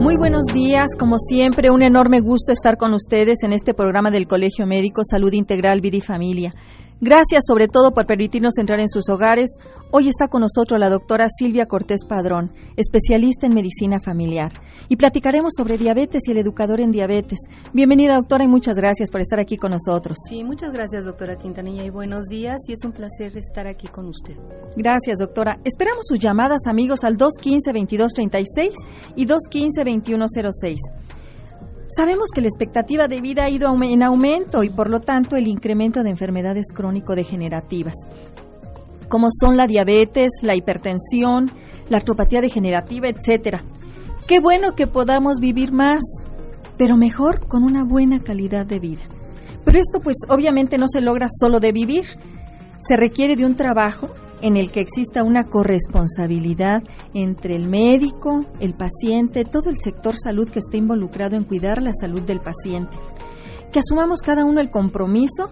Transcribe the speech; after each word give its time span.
Muy 0.00 0.16
buenos 0.16 0.46
días, 0.46 0.90
como 0.96 1.18
siempre, 1.18 1.70
un 1.70 1.82
enorme 1.82 2.20
gusto 2.20 2.52
estar 2.52 2.76
con 2.76 2.94
ustedes 2.94 3.42
en 3.42 3.52
este 3.52 3.74
programa 3.74 4.12
del 4.12 4.28
Colegio 4.28 4.64
Médico 4.64 5.02
Salud 5.04 5.32
Integral 5.32 5.80
Vida 5.80 5.96
y 5.96 6.00
Familia. 6.00 6.54
Gracias 7.00 7.44
sobre 7.46 7.68
todo 7.68 7.92
por 7.92 8.06
permitirnos 8.06 8.58
entrar 8.58 8.80
en 8.80 8.88
sus 8.88 9.08
hogares. 9.08 9.50
Hoy 9.92 10.08
está 10.08 10.26
con 10.26 10.40
nosotros 10.40 10.80
la 10.80 10.90
doctora 10.90 11.28
Silvia 11.28 11.66
Cortés 11.66 12.04
Padrón, 12.04 12.50
especialista 12.76 13.46
en 13.46 13.54
medicina 13.54 14.00
familiar, 14.00 14.50
y 14.88 14.96
platicaremos 14.96 15.52
sobre 15.56 15.78
diabetes 15.78 16.22
y 16.26 16.32
el 16.32 16.38
educador 16.38 16.80
en 16.80 16.90
diabetes. 16.90 17.38
Bienvenida 17.72 18.16
doctora 18.16 18.42
y 18.42 18.48
muchas 18.48 18.74
gracias 18.76 19.12
por 19.12 19.20
estar 19.20 19.38
aquí 19.38 19.56
con 19.56 19.70
nosotros. 19.70 20.18
Sí, 20.28 20.42
muchas 20.42 20.72
gracias 20.72 21.04
doctora 21.04 21.38
Quintanilla 21.38 21.84
y 21.84 21.90
buenos 21.90 22.26
días 22.26 22.58
y 22.66 22.72
es 22.72 22.84
un 22.84 22.90
placer 22.90 23.36
estar 23.36 23.68
aquí 23.68 23.86
con 23.86 24.06
usted. 24.06 24.34
Gracias 24.76 25.18
doctora. 25.18 25.60
Esperamos 25.64 26.04
sus 26.04 26.18
llamadas 26.18 26.66
amigos 26.66 27.04
al 27.04 27.16
215-2236 27.16 28.72
y 29.14 29.24
215-2106. 29.24 30.78
Sabemos 31.88 32.28
que 32.34 32.42
la 32.42 32.48
expectativa 32.48 33.08
de 33.08 33.22
vida 33.22 33.44
ha 33.44 33.50
ido 33.50 33.74
en 33.82 34.02
aumento 34.02 34.62
y 34.62 34.68
por 34.68 34.90
lo 34.90 35.00
tanto 35.00 35.36
el 35.36 35.48
incremento 35.48 36.02
de 36.02 36.10
enfermedades 36.10 36.66
crónico-degenerativas, 36.74 37.94
como 39.08 39.28
son 39.30 39.56
la 39.56 39.66
diabetes, 39.66 40.32
la 40.42 40.54
hipertensión, 40.54 41.50
la 41.88 41.96
artropatía 41.96 42.42
degenerativa, 42.42 43.08
etcétera. 43.08 43.64
Qué 44.26 44.38
bueno 44.38 44.74
que 44.74 44.86
podamos 44.86 45.40
vivir 45.40 45.72
más, 45.72 46.04
pero 46.76 46.98
mejor 46.98 47.48
con 47.48 47.64
una 47.64 47.84
buena 47.84 48.22
calidad 48.22 48.66
de 48.66 48.80
vida. 48.80 49.02
Pero 49.64 49.78
esto 49.78 50.00
pues 50.00 50.18
obviamente 50.28 50.76
no 50.76 50.88
se 50.88 51.00
logra 51.00 51.28
solo 51.30 51.58
de 51.58 51.72
vivir, 51.72 52.04
se 52.86 52.98
requiere 52.98 53.34
de 53.34 53.46
un 53.46 53.56
trabajo 53.56 54.10
en 54.42 54.56
el 54.56 54.70
que 54.70 54.80
exista 54.80 55.22
una 55.22 55.44
corresponsabilidad 55.44 56.82
entre 57.14 57.56
el 57.56 57.68
médico, 57.68 58.46
el 58.60 58.74
paciente, 58.74 59.44
todo 59.44 59.70
el 59.70 59.78
sector 59.78 60.16
salud 60.18 60.48
que 60.48 60.60
esté 60.60 60.76
involucrado 60.76 61.36
en 61.36 61.44
cuidar 61.44 61.82
la 61.82 61.92
salud 61.92 62.22
del 62.22 62.40
paciente. 62.40 62.96
Que 63.72 63.80
asumamos 63.80 64.20
cada 64.22 64.44
uno 64.44 64.60
el 64.60 64.70
compromiso 64.70 65.50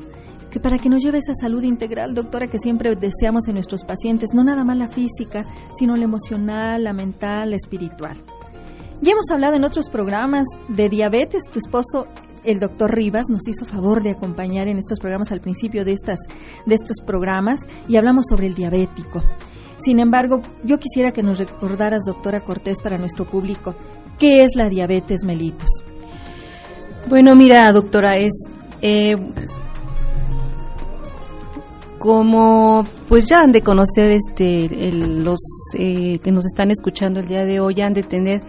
que 0.50 0.60
para 0.60 0.78
que 0.78 0.88
nos 0.88 1.02
lleve 1.02 1.18
esa 1.18 1.34
salud 1.34 1.62
integral, 1.64 2.14
doctora, 2.14 2.46
que 2.46 2.58
siempre 2.58 2.94
deseamos 2.96 3.46
en 3.48 3.54
nuestros 3.54 3.84
pacientes, 3.84 4.30
no 4.32 4.42
nada 4.42 4.64
más 4.64 4.78
la 4.78 4.88
física, 4.88 5.44
sino 5.74 5.96
la 5.96 6.04
emocional, 6.04 6.84
la 6.84 6.94
mental, 6.94 7.50
la 7.50 7.56
espiritual. 7.56 8.16
Ya 9.02 9.12
hemos 9.12 9.30
hablado 9.30 9.54
en 9.54 9.64
otros 9.64 9.90
programas 9.90 10.46
de 10.68 10.88
diabetes, 10.88 11.42
tu 11.52 11.58
esposo 11.58 12.06
el 12.46 12.60
doctor 12.60 12.94
Rivas 12.94 13.26
nos 13.28 13.46
hizo 13.48 13.64
favor 13.64 14.02
de 14.02 14.10
acompañar 14.10 14.68
en 14.68 14.78
estos 14.78 15.00
programas 15.00 15.32
al 15.32 15.40
principio 15.40 15.84
de, 15.84 15.92
estas, 15.92 16.20
de 16.64 16.74
estos 16.74 16.98
programas 17.04 17.60
y 17.88 17.96
hablamos 17.96 18.26
sobre 18.28 18.46
el 18.46 18.54
diabético. 18.54 19.22
Sin 19.78 20.00
embargo, 20.00 20.40
yo 20.64 20.78
quisiera 20.78 21.12
que 21.12 21.22
nos 21.22 21.38
recordaras, 21.38 22.04
doctora 22.06 22.44
Cortés, 22.44 22.80
para 22.80 22.98
nuestro 22.98 23.28
público, 23.28 23.74
¿qué 24.18 24.44
es 24.44 24.54
la 24.54 24.68
diabetes 24.68 25.24
mellitus? 25.24 25.68
Bueno, 27.08 27.36
mira, 27.36 27.70
doctora, 27.72 28.16
es 28.16 28.32
eh, 28.80 29.16
como 32.06 32.84
pues 33.08 33.24
ya 33.24 33.40
han 33.40 33.50
de 33.50 33.62
conocer 33.62 34.12
este 34.12 34.68
los 34.92 35.40
eh, 35.76 36.20
que 36.20 36.30
nos 36.30 36.46
están 36.46 36.70
escuchando 36.70 37.18
el 37.18 37.26
día 37.26 37.44
de 37.44 37.58
hoy 37.58 37.80
han 37.80 37.94
de 37.94 38.04
tener 38.04 38.42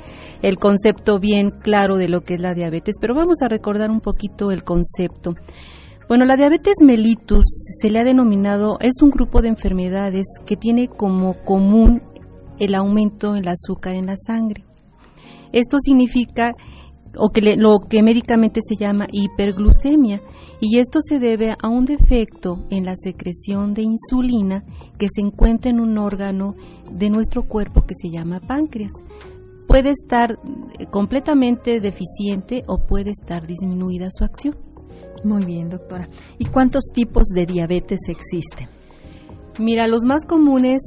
el 0.43 0.59
concepto 0.59 1.17
bien 1.19 1.49
claro 1.49 1.97
de 1.97 2.07
lo 2.07 2.21
que 2.21 2.35
es 2.35 2.39
la 2.39 2.53
diabetes, 2.53 2.97
pero 3.01 3.15
vamos 3.15 3.41
a 3.41 3.47
recordar 3.47 3.89
un 3.89 3.99
poquito 3.99 4.51
el 4.51 4.63
concepto. 4.63 5.33
Bueno, 6.07 6.25
la 6.25 6.37
diabetes 6.37 6.75
mellitus 6.83 7.45
se 7.81 7.89
le 7.89 7.97
ha 7.97 8.03
denominado, 8.03 8.77
es 8.79 9.01
un 9.01 9.09
grupo 9.09 9.41
de 9.41 9.47
enfermedades 9.47 10.27
que 10.45 10.55
tiene 10.55 10.87
como 10.87 11.43
común 11.43 12.03
el 12.59 12.75
aumento 12.75 13.35
en 13.35 13.41
el 13.41 13.47
azúcar 13.47 13.95
en 13.95 14.05
la 14.05 14.17
sangre. 14.17 14.65
Esto 15.51 15.79
significa 15.79 16.53
o 17.17 17.29
que 17.29 17.55
lo 17.55 17.79
que 17.89 18.03
médicamente 18.03 18.61
se 18.67 18.75
llama 18.75 19.07
hiperglucemia 19.11 20.21
y 20.59 20.79
esto 20.79 20.99
se 21.01 21.19
debe 21.19 21.55
a 21.61 21.69
un 21.69 21.85
defecto 21.85 22.65
en 22.69 22.85
la 22.85 22.95
secreción 22.95 23.73
de 23.73 23.83
insulina 23.83 24.63
que 24.97 25.07
se 25.13 25.21
encuentra 25.21 25.71
en 25.71 25.79
un 25.79 25.97
órgano 25.97 26.55
de 26.91 27.09
nuestro 27.09 27.43
cuerpo 27.43 27.85
que 27.85 27.95
se 27.95 28.09
llama 28.09 28.39
páncreas 28.39 28.91
puede 29.67 29.91
estar 29.91 30.39
completamente 30.89 31.79
deficiente 31.79 32.63
o 32.67 32.79
puede 32.79 33.11
estar 33.11 33.45
disminuida 33.45 34.07
su 34.09 34.23
acción. 34.23 34.55
Muy 35.23 35.45
bien, 35.45 35.69
doctora. 35.69 36.09
¿Y 36.37 36.45
cuántos 36.45 36.85
tipos 36.93 37.27
de 37.27 37.45
diabetes 37.45 37.99
existen? 38.07 38.69
Mira, 39.59 39.87
los 39.87 40.03
más 40.03 40.25
comunes 40.25 40.81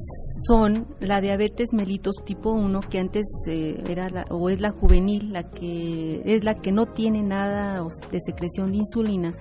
son 0.46 0.86
la 1.00 1.20
diabetes 1.20 1.72
mellitus 1.72 2.16
tipo 2.24 2.52
1, 2.52 2.80
que 2.80 2.98
antes 2.98 3.26
eh, 3.46 3.82
era 3.88 4.08
la, 4.10 4.24
o 4.30 4.48
es 4.48 4.60
la 4.60 4.70
juvenil, 4.70 5.32
la 5.32 5.50
que 5.50 6.22
es 6.24 6.44
la 6.44 6.54
que 6.54 6.72
no 6.72 6.86
tiene 6.86 7.22
nada 7.22 7.82
de 8.10 8.20
secreción 8.24 8.72
de 8.72 8.78
insulina, 8.78 9.34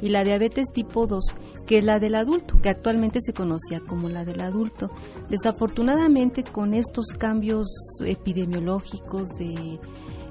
y 0.00 0.08
la 0.08 0.24
diabetes 0.24 0.66
tipo 0.72 1.06
2, 1.06 1.24
que 1.66 1.78
es 1.78 1.84
la 1.84 1.98
del 1.98 2.14
adulto, 2.14 2.58
que 2.62 2.68
actualmente 2.68 3.20
se 3.20 3.32
conocía 3.32 3.80
como 3.80 4.08
la 4.08 4.24
del 4.24 4.40
adulto. 4.40 4.90
Desafortunadamente, 5.28 6.44
con 6.44 6.74
estos 6.74 7.06
cambios 7.18 7.66
epidemiológicos 8.04 9.28
de 9.38 9.78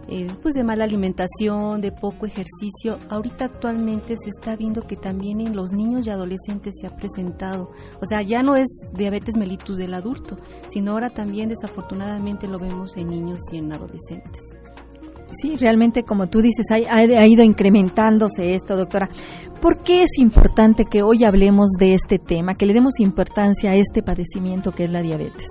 eh, 0.08 0.26
después 0.26 0.54
de 0.54 0.64
mala 0.64 0.84
alimentación, 0.84 1.82
de 1.82 1.92
poco 1.92 2.26
ejercicio, 2.26 3.00
ahorita 3.10 3.46
actualmente 3.46 4.16
se 4.18 4.30
está 4.30 4.56
viendo 4.56 4.84
que 4.84 4.96
también 4.96 5.42
en 5.42 5.56
los 5.56 5.72
niños 5.72 6.06
y 6.06 6.10
adolescentes 6.10 6.76
se 6.80 6.88
ha 6.88 6.96
presentado. 6.96 7.72
O 8.02 8.06
sea, 8.06 8.22
ya 8.22 8.44
no 8.44 8.56
es 8.56 8.68
diabetes 8.94 9.36
mellitus 9.38 9.78
del 9.78 9.94
adulto, 9.94 10.38
sino 10.70 10.92
ahora 10.92 11.10
también 11.10 11.50
desafortunadamente 11.50 12.48
lo 12.48 12.60
vemos 12.60 12.96
en 12.98 13.10
niños 13.10 13.40
y 13.52 13.58
en 13.58 13.72
adolescentes. 13.72 14.42
Sí, 15.32 15.58
realmente 15.58 16.04
como 16.04 16.28
tú 16.28 16.42
dices, 16.42 16.68
ha, 16.72 16.76
ha, 16.76 17.28
ido 17.28 17.44
incrementándose 17.44 18.54
esto, 18.54 18.78
doctora. 18.78 19.10
¿Por 19.60 19.82
qué 19.82 20.04
es 20.04 20.20
importante 20.20 20.86
que 20.86 21.02
hoy 21.02 21.24
hablemos 21.24 21.72
de 21.80 21.94
este 21.94 22.20
tema, 22.20 22.56
que 22.56 22.66
le 22.66 22.74
demos 22.74 23.00
importancia 23.00 23.72
a 23.72 23.76
este 23.76 24.04
padecimiento 24.04 24.72
que 24.72 24.84
es 24.84 24.92
la 24.92 25.02
diabetes? 25.02 25.46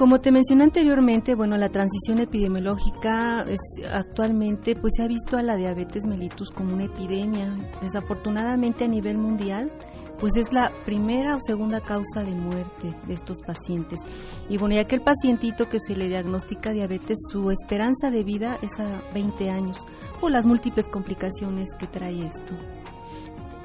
Como 0.00 0.18
te 0.18 0.32
mencioné 0.32 0.64
anteriormente, 0.64 1.34
bueno, 1.34 1.58
la 1.58 1.68
transición 1.68 2.20
epidemiológica 2.20 3.44
es, 3.46 3.58
actualmente 3.92 4.74
pues 4.74 4.94
se 4.96 5.02
ha 5.02 5.06
visto 5.06 5.36
a 5.36 5.42
la 5.42 5.56
diabetes 5.56 6.06
mellitus 6.06 6.48
como 6.48 6.72
una 6.72 6.84
epidemia. 6.84 7.54
Desafortunadamente 7.82 8.84
a 8.84 8.88
nivel 8.88 9.18
mundial, 9.18 9.70
pues 10.18 10.36
es 10.36 10.54
la 10.54 10.72
primera 10.86 11.36
o 11.36 11.38
segunda 11.46 11.82
causa 11.82 12.24
de 12.24 12.34
muerte 12.34 12.96
de 13.06 13.12
estos 13.12 13.42
pacientes. 13.46 14.00
Y 14.48 14.56
bueno, 14.56 14.76
y 14.76 14.78
aquel 14.78 15.02
pacientito 15.02 15.68
que 15.68 15.80
se 15.86 15.94
le 15.94 16.08
diagnostica 16.08 16.72
diabetes, 16.72 17.18
su 17.30 17.50
esperanza 17.50 18.10
de 18.10 18.24
vida 18.24 18.58
es 18.62 18.80
a 18.80 19.02
20 19.12 19.50
años 19.50 19.76
por 20.18 20.30
las 20.30 20.46
múltiples 20.46 20.88
complicaciones 20.88 21.68
que 21.78 21.86
trae 21.86 22.24
esto. 22.24 22.54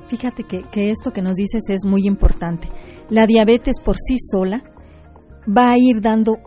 Fíjate 0.09 0.43
que, 0.43 0.63
que 0.63 0.91
esto 0.91 1.13
que 1.13 1.21
nos 1.21 1.35
dices 1.35 1.63
es 1.69 1.85
muy 1.85 2.05
importante. 2.05 2.69
La 3.09 3.25
diabetes 3.25 3.79
por 3.79 3.95
sí 3.95 4.17
sola 4.19 4.74
va 5.45 5.71
a 5.71 5.77
ir 5.77 6.01
dando 6.01 6.39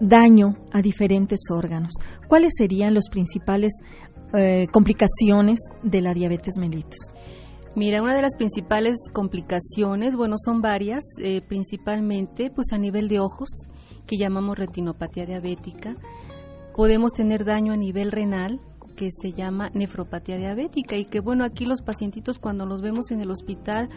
daño 0.00 0.56
a 0.72 0.82
diferentes 0.82 1.40
órganos. 1.50 1.92
¿Cuáles 2.28 2.54
serían 2.56 2.94
las 2.94 3.08
principales 3.10 3.72
eh, 4.34 4.66
complicaciones 4.72 5.58
de 5.82 6.00
la 6.00 6.14
diabetes 6.14 6.54
mellitus? 6.58 7.12
Mira, 7.76 8.02
una 8.02 8.16
de 8.16 8.22
las 8.22 8.36
principales 8.36 8.96
complicaciones, 9.12 10.16
bueno, 10.16 10.36
son 10.44 10.60
varias, 10.60 11.04
eh, 11.22 11.40
principalmente 11.40 12.50
pues 12.50 12.72
a 12.72 12.78
nivel 12.78 13.08
de 13.08 13.20
ojos, 13.20 13.48
que 14.06 14.16
llamamos 14.18 14.58
retinopatía 14.58 15.24
diabética. 15.24 15.96
Podemos 16.74 17.12
tener 17.12 17.44
daño 17.44 17.72
a 17.72 17.76
nivel 17.76 18.10
renal, 18.10 18.60
que 18.96 19.10
se 19.10 19.32
llama 19.32 19.70
nefropatía 19.72 20.36
diabética 20.36 20.96
y 20.96 21.04
que 21.04 21.20
bueno, 21.20 21.44
aquí 21.44 21.64
los 21.64 21.80
pacientitos 21.80 22.38
cuando 22.38 22.66
los 22.66 22.82
vemos 22.82 23.10
en 23.10 23.20
el 23.20 23.30
hospital 23.30 23.88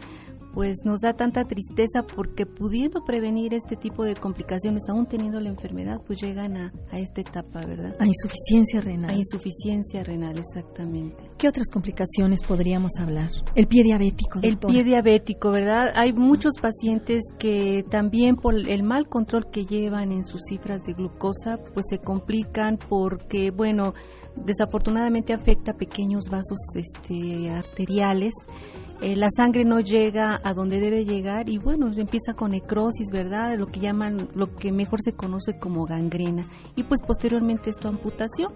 pues 0.53 0.77
nos 0.85 0.99
da 0.99 1.13
tanta 1.13 1.45
tristeza 1.45 2.03
porque 2.03 2.45
pudiendo 2.45 3.03
prevenir 3.03 3.53
este 3.53 3.75
tipo 3.75 4.03
de 4.03 4.15
complicaciones, 4.15 4.83
aún 4.87 5.07
teniendo 5.07 5.39
la 5.39 5.49
enfermedad, 5.49 6.01
pues 6.05 6.21
llegan 6.21 6.57
a, 6.57 6.73
esta 6.93 7.21
etapa, 7.21 7.65
¿verdad? 7.65 7.95
A 7.99 8.05
insuficiencia 8.05 8.79
renal. 8.79 9.09
A 9.09 9.13
insuficiencia 9.15 10.03
renal, 10.03 10.37
exactamente. 10.37 11.31
¿Qué 11.37 11.47
otras 11.47 11.67
complicaciones 11.71 12.41
podríamos 12.47 12.93
hablar? 12.99 13.31
El 13.55 13.67
pie 13.67 13.83
diabético. 13.83 14.39
El 14.43 14.59
pie 14.59 14.83
diabético, 14.83 15.51
¿verdad? 15.51 15.91
Hay 15.95 16.13
muchos 16.13 16.53
pacientes 16.61 17.23
que 17.39 17.83
también 17.89 18.35
por 18.35 18.55
el 18.55 18.83
mal 18.83 19.07
control 19.09 19.49
que 19.49 19.65
llevan 19.65 20.11
en 20.11 20.25
sus 20.25 20.41
cifras 20.47 20.81
de 20.83 20.93
glucosa, 20.93 21.57
pues 21.73 21.85
se 21.89 21.97
complican 21.97 22.77
porque, 22.77 23.49
bueno, 23.49 23.93
desafortunadamente 24.35 25.33
afecta 25.33 25.73
pequeños 25.73 26.25
vasos 26.29 26.59
este, 26.75 27.49
arteriales 27.49 28.33
eh, 29.01 29.15
la 29.15 29.29
sangre 29.35 29.65
no 29.65 29.79
llega 29.79 30.39
a 30.43 30.53
donde 30.53 30.79
debe 30.79 31.05
llegar 31.05 31.49
y 31.49 31.57
bueno, 31.57 31.91
empieza 31.95 32.33
con 32.35 32.51
necrosis, 32.51 33.09
¿verdad? 33.11 33.57
Lo 33.57 33.67
que 33.67 33.79
llaman, 33.79 34.29
lo 34.35 34.55
que 34.55 34.71
mejor 34.71 35.01
se 35.01 35.13
conoce 35.13 35.57
como 35.59 35.85
gangrena 35.85 36.45
y 36.75 36.83
pues 36.83 37.01
posteriormente 37.05 37.69
esto 37.69 37.89
amputación. 37.89 38.53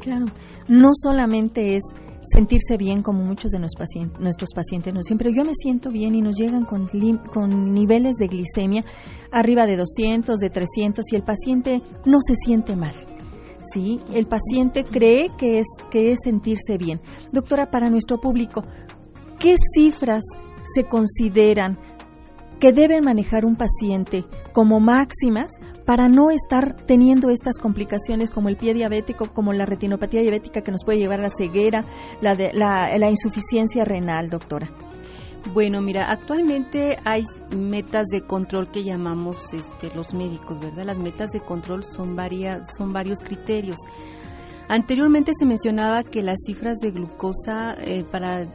Claro, 0.00 0.26
no 0.68 0.90
solamente 0.94 1.76
es 1.76 1.82
sentirse 2.22 2.76
bien 2.76 3.02
como 3.02 3.22
muchos 3.24 3.50
de 3.50 3.58
nuestros 3.58 3.86
pacientes, 3.86 4.20
nuestros 4.20 4.50
pacientes 4.54 4.94
nos 4.94 5.06
siempre 5.06 5.32
yo 5.34 5.44
me 5.44 5.54
siento 5.54 5.90
bien 5.90 6.14
y 6.14 6.22
nos 6.22 6.36
llegan 6.36 6.64
con, 6.64 6.88
con 7.32 7.74
niveles 7.74 8.16
de 8.16 8.28
glicemia 8.28 8.84
arriba 9.30 9.66
de 9.66 9.76
200, 9.76 10.38
de 10.38 10.50
300 10.50 11.12
y 11.12 11.16
el 11.16 11.22
paciente 11.22 11.82
no 12.06 12.18
se 12.20 12.34
siente 12.34 12.76
mal 12.76 12.94
¿sí? 13.72 14.00
El 14.12 14.26
paciente 14.26 14.84
cree 14.84 15.30
que 15.38 15.58
es, 15.58 15.66
que 15.90 16.12
es 16.12 16.18
sentirse 16.22 16.76
bien. 16.78 17.00
Doctora, 17.32 17.70
para 17.70 17.90
nuestro 17.90 18.20
público, 18.20 18.64
¿qué 19.38 19.56
cifras 19.74 20.24
se 20.62 20.84
consideran 20.84 21.78
que 22.60 22.72
deben 22.72 23.04
manejar 23.04 23.44
un 23.44 23.56
paciente 23.56 24.24
como 24.52 24.80
máximas 24.80 25.60
para 25.84 26.08
no 26.08 26.30
estar 26.30 26.76
teniendo 26.86 27.28
estas 27.28 27.58
complicaciones 27.58 28.30
como 28.30 28.48
el 28.48 28.56
pie 28.56 28.72
diabético, 28.72 29.32
como 29.32 29.52
la 29.52 29.66
retinopatía 29.66 30.22
diabética 30.22 30.62
que 30.62 30.72
nos 30.72 30.84
puede 30.84 30.98
llevar 30.98 31.20
a 31.20 31.24
la 31.24 31.30
ceguera, 31.36 31.84
la, 32.20 32.34
de, 32.34 32.52
la, 32.54 33.10
insuficiencia 33.10 33.84
renal, 33.84 34.30
doctora? 34.30 34.70
Bueno, 35.52 35.82
mira, 35.82 36.10
actualmente 36.10 36.96
hay 37.04 37.26
metas 37.54 38.06
de 38.06 38.22
control 38.22 38.70
que 38.70 38.82
llamamos 38.82 39.36
este, 39.52 39.94
los 39.94 40.14
médicos, 40.14 40.58
¿verdad? 40.58 40.86
Las 40.86 40.96
metas 40.96 41.30
de 41.32 41.40
control 41.40 41.84
son, 41.84 42.16
varias, 42.16 42.60
son 42.78 42.94
varios 42.94 43.18
criterios. 43.18 43.76
Anteriormente 44.68 45.32
se 45.38 45.44
mencionaba 45.44 46.02
que 46.02 46.22
las 46.22 46.38
cifras 46.46 46.78
de 46.78 46.92
glucosa 46.92 47.74
eh, 47.74 48.04
para 48.10 48.46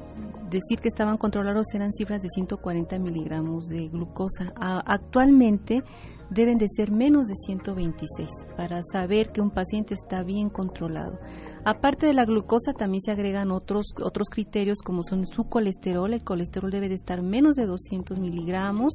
decir 0.49 0.79
que 0.79 0.87
estaban 0.87 1.17
controlados 1.17 1.67
eran 1.73 1.91
cifras 1.93 2.21
de 2.21 2.29
140 2.29 2.99
miligramos 2.99 3.67
de 3.67 3.87
glucosa. 3.87 4.53
actualmente 4.55 5.83
deben 6.29 6.57
de 6.57 6.67
ser 6.67 6.91
menos 6.91 7.27
de 7.27 7.35
126 7.35 8.29
para 8.55 8.81
saber 8.83 9.31
que 9.31 9.41
un 9.41 9.49
paciente 9.49 9.93
está 9.93 10.23
bien 10.23 10.49
controlado. 10.49 11.19
Aparte 11.65 12.05
de 12.05 12.13
la 12.13 12.25
glucosa 12.25 12.73
también 12.73 13.01
se 13.01 13.11
agregan 13.11 13.51
otros, 13.51 13.87
otros 14.01 14.29
criterios 14.29 14.79
como 14.79 15.03
son 15.03 15.25
su 15.25 15.45
colesterol, 15.45 16.13
el 16.13 16.23
colesterol 16.23 16.71
debe 16.71 16.89
de 16.89 16.95
estar 16.95 17.21
menos 17.21 17.55
de 17.55 17.65
200 17.65 18.19
miligramos, 18.19 18.93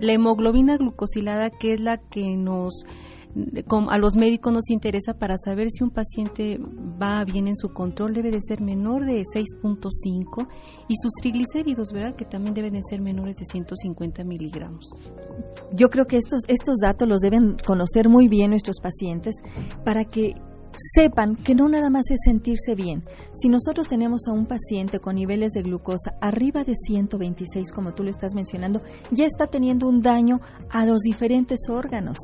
la 0.00 0.12
hemoglobina 0.12 0.76
glucosilada 0.76 1.50
que 1.50 1.74
es 1.74 1.80
la 1.80 1.98
que 1.98 2.36
nos 2.36 2.84
a 3.88 3.98
los 3.98 4.16
médicos 4.16 4.52
nos 4.52 4.70
interesa 4.70 5.14
para 5.14 5.36
saber 5.36 5.68
si 5.70 5.84
un 5.84 5.90
paciente 5.90 6.58
va 7.00 7.24
bien 7.24 7.48
en 7.48 7.56
su 7.56 7.68
control, 7.68 8.14
debe 8.14 8.30
de 8.30 8.40
ser 8.40 8.60
menor 8.60 9.04
de 9.04 9.22
6.5 9.22 10.48
y 10.88 10.94
sus 10.96 11.12
triglicéridos, 11.20 11.92
¿verdad? 11.92 12.14
Que 12.14 12.24
también 12.24 12.54
deben 12.54 12.74
de 12.74 12.80
ser 12.88 13.00
menores 13.00 13.36
de 13.36 13.44
150 13.44 14.24
miligramos. 14.24 14.86
Yo 15.72 15.90
creo 15.90 16.06
que 16.06 16.16
estos, 16.16 16.42
estos 16.48 16.76
datos 16.76 17.08
los 17.08 17.20
deben 17.20 17.56
conocer 17.66 18.08
muy 18.08 18.28
bien 18.28 18.50
nuestros 18.50 18.80
pacientes 18.80 19.36
para 19.84 20.04
que 20.04 20.34
sepan 20.94 21.36
que 21.36 21.54
no 21.54 21.68
nada 21.68 21.90
más 21.90 22.10
es 22.10 22.20
sentirse 22.24 22.74
bien. 22.74 23.04
Si 23.34 23.48
nosotros 23.48 23.88
tenemos 23.88 24.26
a 24.28 24.32
un 24.32 24.46
paciente 24.46 25.00
con 25.00 25.16
niveles 25.16 25.52
de 25.52 25.62
glucosa 25.62 26.14
arriba 26.20 26.64
de 26.64 26.74
126, 26.74 27.72
como 27.72 27.94
tú 27.94 28.02
lo 28.02 28.10
estás 28.10 28.34
mencionando, 28.34 28.82
ya 29.10 29.26
está 29.26 29.46
teniendo 29.46 29.88
un 29.88 30.00
daño 30.00 30.40
a 30.70 30.86
los 30.86 31.00
diferentes 31.00 31.68
órganos 31.68 32.18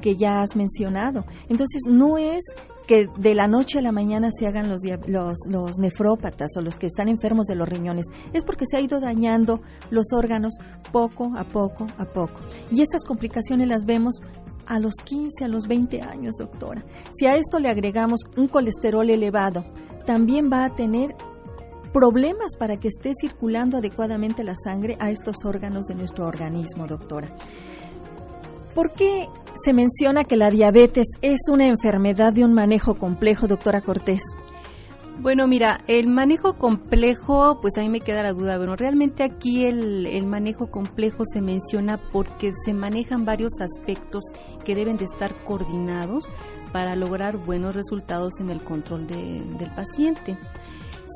que 0.00 0.16
ya 0.16 0.42
has 0.42 0.56
mencionado. 0.56 1.24
Entonces, 1.48 1.82
no 1.88 2.18
es 2.18 2.44
que 2.86 3.06
de 3.18 3.34
la 3.34 3.48
noche 3.48 3.78
a 3.78 3.82
la 3.82 3.92
mañana 3.92 4.30
se 4.30 4.46
hagan 4.46 4.70
los, 4.70 4.80
los, 5.06 5.36
los, 5.46 5.78
nefrópatas 5.78 6.56
o 6.56 6.62
los 6.62 6.78
que 6.78 6.86
están 6.86 7.08
enfermos 7.08 7.46
de 7.46 7.54
los 7.54 7.68
riñones, 7.68 8.06
es 8.32 8.44
porque 8.44 8.64
se 8.64 8.78
ha 8.78 8.80
ido 8.80 8.98
dañando 8.98 9.60
los 9.90 10.06
órganos 10.14 10.54
poco 10.90 11.32
a 11.36 11.44
poco 11.44 11.86
a 11.98 12.06
poco. 12.06 12.40
Y 12.70 12.80
estas 12.80 13.04
complicaciones 13.04 13.68
las 13.68 13.84
vemos 13.84 14.22
a 14.68 14.78
los 14.78 14.94
15, 15.02 15.44
a 15.44 15.48
los 15.48 15.66
20 15.66 16.02
años, 16.02 16.36
doctora. 16.38 16.84
Si 17.10 17.26
a 17.26 17.36
esto 17.36 17.58
le 17.58 17.68
agregamos 17.68 18.20
un 18.36 18.48
colesterol 18.48 19.08
elevado, 19.08 19.64
también 20.04 20.50
va 20.52 20.64
a 20.64 20.74
tener 20.74 21.16
problemas 21.92 22.56
para 22.58 22.76
que 22.76 22.88
esté 22.88 23.12
circulando 23.18 23.78
adecuadamente 23.78 24.44
la 24.44 24.54
sangre 24.54 24.96
a 25.00 25.10
estos 25.10 25.36
órganos 25.44 25.86
de 25.86 25.94
nuestro 25.94 26.26
organismo, 26.26 26.86
doctora. 26.86 27.34
¿Por 28.74 28.92
qué 28.92 29.26
se 29.64 29.72
menciona 29.72 30.24
que 30.24 30.36
la 30.36 30.50
diabetes 30.50 31.06
es 31.22 31.40
una 31.50 31.66
enfermedad 31.66 32.32
de 32.32 32.44
un 32.44 32.52
manejo 32.52 32.96
complejo, 32.96 33.48
doctora 33.48 33.80
Cortés? 33.80 34.20
Bueno, 35.20 35.48
mira, 35.48 35.80
el 35.88 36.06
manejo 36.06 36.58
complejo, 36.58 37.60
pues 37.60 37.76
a 37.76 37.80
mí 37.80 37.88
me 37.88 38.00
queda 38.00 38.22
la 38.22 38.32
duda. 38.32 38.56
Bueno, 38.56 38.76
realmente 38.76 39.24
aquí 39.24 39.64
el, 39.64 40.24
manejo 40.28 40.70
complejo 40.70 41.24
se 41.24 41.42
menciona 41.42 42.00
porque 42.12 42.52
se 42.64 42.72
manejan 42.72 43.24
varios 43.24 43.50
aspectos 43.60 44.22
que 44.64 44.76
deben 44.76 44.96
de 44.96 45.06
estar 45.06 45.42
coordinados 45.44 46.28
para 46.72 46.94
lograr 46.94 47.36
buenos 47.36 47.74
resultados 47.74 48.38
en 48.38 48.50
el 48.50 48.62
control 48.62 49.08
del 49.08 49.72
paciente. 49.74 50.38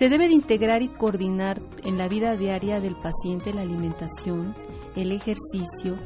Se 0.00 0.08
debe 0.08 0.26
de 0.26 0.34
integrar 0.34 0.82
y 0.82 0.88
coordinar 0.88 1.62
en 1.84 1.96
la 1.96 2.08
vida 2.08 2.36
diaria 2.36 2.80
del 2.80 2.96
paciente 2.96 3.54
la 3.54 3.60
alimentación, 3.60 4.56
el 4.96 5.12
ejercicio, 5.12 5.96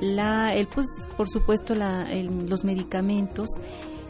la, 0.00 0.52
el, 0.52 0.66
pues, 0.66 0.86
por 1.16 1.28
supuesto 1.28 1.76
la, 1.76 2.08
los 2.24 2.64
medicamentos 2.64 3.48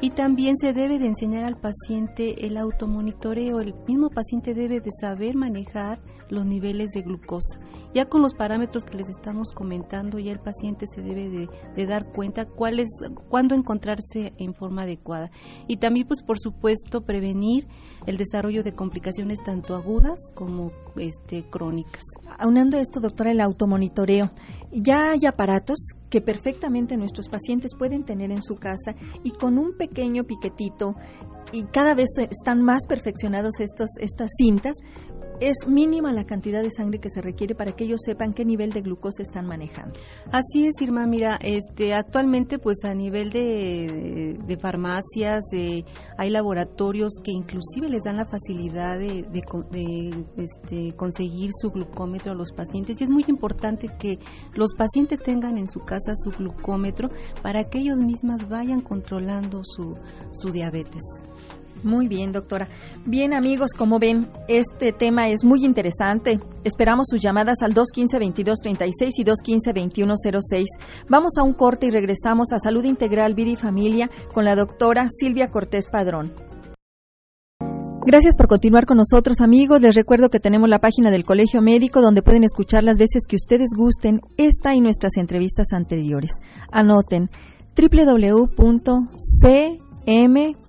y 0.00 0.10
también 0.10 0.56
se 0.56 0.72
debe 0.72 0.98
de 0.98 1.06
enseñar 1.06 1.44
al 1.44 1.56
paciente 1.56 2.46
el 2.46 2.56
automonitoreo. 2.56 3.60
El 3.60 3.75
mismo 3.88 4.10
paciente 4.10 4.54
debe 4.54 4.81
de 4.81 4.90
saber 5.00 5.34
manejar 5.34 6.00
los 6.28 6.46
niveles 6.46 6.90
de 6.90 7.02
glucosa. 7.02 7.58
Ya 7.94 8.06
con 8.06 8.23
los 8.23 8.34
parámetros 8.34 8.84
que 8.84 8.96
les 8.96 9.08
estamos 9.08 9.52
comentando, 9.52 10.19
ya 10.19 10.32
el 10.32 10.40
paciente 10.40 10.87
se 10.87 11.02
debe 11.02 11.49
de, 11.75 11.87
dar 11.87 12.12
cuenta 12.12 12.46
cuál 12.46 12.81
es, 12.81 12.88
cuándo 13.28 13.55
encontrarse 13.55 14.32
en 14.38 14.55
forma 14.55 14.82
adecuada. 14.82 15.31
Y 15.67 15.76
también, 15.76 16.06
pues, 16.06 16.23
por 16.23 16.38
supuesto, 16.38 17.02
prevenir 17.02 17.67
el 18.06 18.17
desarrollo 18.17 18.62
de 18.62 18.73
complicaciones 18.73 19.38
tanto 19.44 19.75
agudas 19.75 20.19
como 20.34 20.73
este, 20.96 21.44
crónicas. 21.44 22.02
Aunando 22.38 22.78
esto, 22.78 23.00
doctora, 23.00 23.31
el 23.31 23.40
automonitoreo. 23.40 24.31
Ya 24.73 25.12
hay 25.12 25.26
aparatos 25.26 25.78
que 26.11 26.20
perfectamente 26.20 26.96
nuestros 26.96 27.28
pacientes 27.28 27.73
pueden 27.76 28.05
tener 28.05 28.31
en 28.31 28.43
su 28.43 28.56
casa 28.56 28.94
y 29.23 29.31
con 29.32 29.58
un 29.58 29.76
pequeño 29.76 30.25
piquetito 30.25 30.96
y 31.52 31.64
cada 31.64 31.94
vez 31.94 32.08
están 32.19 32.62
más 32.62 32.87
perfeccionados 32.87 33.61
estos, 33.61 33.90
estas 34.00 34.31
cintas, 34.37 34.75
es 35.41 35.67
mínima 35.67 36.12
la 36.12 36.25
cantidad 36.25 36.62
de 36.62 36.71
sangre 36.71 36.99
que 36.99 37.11
se 37.11 37.21
requiere 37.21 37.55
para 37.55 37.73
que 37.73 37.85
ellos 37.85 38.00
sepan 38.05 38.33
qué 38.33 38.44
nivel 38.44 38.73
de 38.73 38.83
glucosa 38.83 39.23
están 39.23 39.47
manejando. 39.47 39.99
Así 40.31 40.67
es, 40.67 40.75
Irma. 40.81 41.06
Mira, 41.06 41.38
este, 41.43 41.94
actualmente, 41.94 42.59
pues 42.59 42.85
a 42.85 42.94
nivel 42.94 43.31
de, 43.31 44.59
farmacias, 44.61 45.43
de, 45.50 45.85
hay 46.17 46.31
laboratorios 46.31 47.12
que 47.23 47.33
inclusive 47.33 47.88
les 47.88 48.03
dan 48.03 48.17
la 48.17 48.27
facilidad 48.27 48.99
de, 48.99 49.23
de, 49.23 50.27
este, 50.37 50.94
conseguir 50.97 51.50
su 51.61 51.71
glucómetro 51.71 52.33
a 52.33 52.35
los 52.35 52.53
pacientes. 52.53 53.00
Y 53.00 53.05
es 53.05 53.11
muy 53.11 53.25
importante 53.29 53.88
que 53.99 54.19
los 54.55 54.75
pacientes 54.75 55.19
tengan 55.21 55.59
en 55.59 55.69
su 55.69 55.81
casa 55.81 56.15
su 56.17 56.31
glucómetro 56.31 57.11
para 57.43 57.65
que 57.65 57.79
ellos 57.79 57.99
mismas 57.99 58.49
vayan 58.49 58.81
controlando 58.81 59.62
su, 59.65 59.97
su 60.41 60.50
diabetes. 60.50 61.03
Muy 61.82 62.08
bien, 62.08 62.32
doctora. 62.32 62.69
Bien, 63.05 63.32
amigos, 63.34 63.73
como 63.73 63.99
ven, 63.99 64.28
este 64.49 64.92
tema 64.92 65.28
es 65.28 65.45
muy 65.45 65.64
interesante. 65.64 66.40
Esperamos 66.64 67.06
sus 67.09 67.21
llamadas 67.21 67.62
al 67.62 67.75
215-2236 67.75 69.11
y 69.18 69.25
215-2106. 69.25 70.64
Vamos 71.09 71.35
a 71.38 71.42
un 71.42 71.52
corte 71.52 71.87
y 71.87 71.90
regresamos 71.90 72.52
a 72.52 72.59
Salud 72.59 72.85
Integral, 72.85 73.35
Vida 73.35 73.50
y 73.50 73.56
Familia 73.56 74.11
con 74.33 74.45
la 74.45 74.56
doctora 74.56 75.06
Silvia 75.11 75.50
Cortés 75.50 75.88
Padrón. 75.88 76.33
Gracias 78.06 78.37
por 78.37 78.47
continuar 78.47 78.87
con 78.87 78.99
nosotros, 78.99 79.40
amigos. 79.40 79.80
Les 79.80 79.97
recuerdo 79.97 80.30
que 80.30 80.38
tenemos 80.38 80.68
la 80.68 80.78
página 80.78 81.11
del 81.11 81.25
Colegio 81.25 81.61
Médico 81.61 82.00
donde 82.00 82.23
pueden 82.23 82.45
escuchar 82.45 82.85
las 82.85 82.99
veces 82.99 83.25
que 83.28 83.35
ustedes 83.35 83.71
gusten 83.76 84.21
esta 84.37 84.76
y 84.76 84.80
nuestras 84.80 85.16
entrevistas 85.16 85.73
anteriores. 85.73 86.30
Anoten 86.71 87.30
www.c 87.76 88.47
mqro.org. 90.06 90.66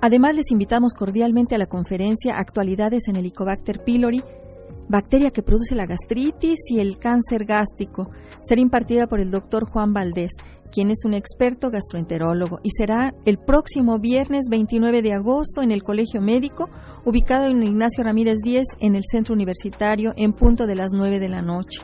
Además, 0.00 0.34
les 0.34 0.50
invitamos 0.50 0.94
cordialmente 0.94 1.54
a 1.54 1.58
la 1.58 1.66
conferencia 1.66 2.38
Actualidades 2.38 3.08
en 3.08 3.16
Helicobacter 3.16 3.82
pylori, 3.84 4.22
bacteria 4.88 5.30
que 5.30 5.42
produce 5.42 5.74
la 5.74 5.86
gastritis 5.86 6.60
y 6.70 6.80
el 6.80 6.98
cáncer 6.98 7.44
gástrico. 7.44 8.10
Será 8.40 8.60
impartida 8.60 9.06
por 9.06 9.20
el 9.20 9.30
doctor 9.30 9.68
Juan 9.68 9.92
Valdés, 9.92 10.32
quien 10.70 10.90
es 10.90 11.04
un 11.04 11.14
experto 11.14 11.70
gastroenterólogo, 11.70 12.60
y 12.62 12.70
será 12.70 13.14
el 13.24 13.38
próximo 13.38 13.98
viernes 13.98 14.46
29 14.50 15.02
de 15.02 15.12
agosto 15.14 15.62
en 15.62 15.72
el 15.72 15.82
Colegio 15.82 16.20
Médico, 16.20 16.68
ubicado 17.04 17.46
en 17.46 17.62
Ignacio 17.62 18.04
Ramírez 18.04 18.38
10, 18.42 18.64
en 18.80 18.96
el 18.96 19.04
Centro 19.10 19.34
Universitario, 19.34 20.12
en 20.16 20.32
punto 20.32 20.66
de 20.66 20.76
las 20.76 20.92
9 20.92 21.18
de 21.18 21.28
la 21.28 21.42
noche 21.42 21.82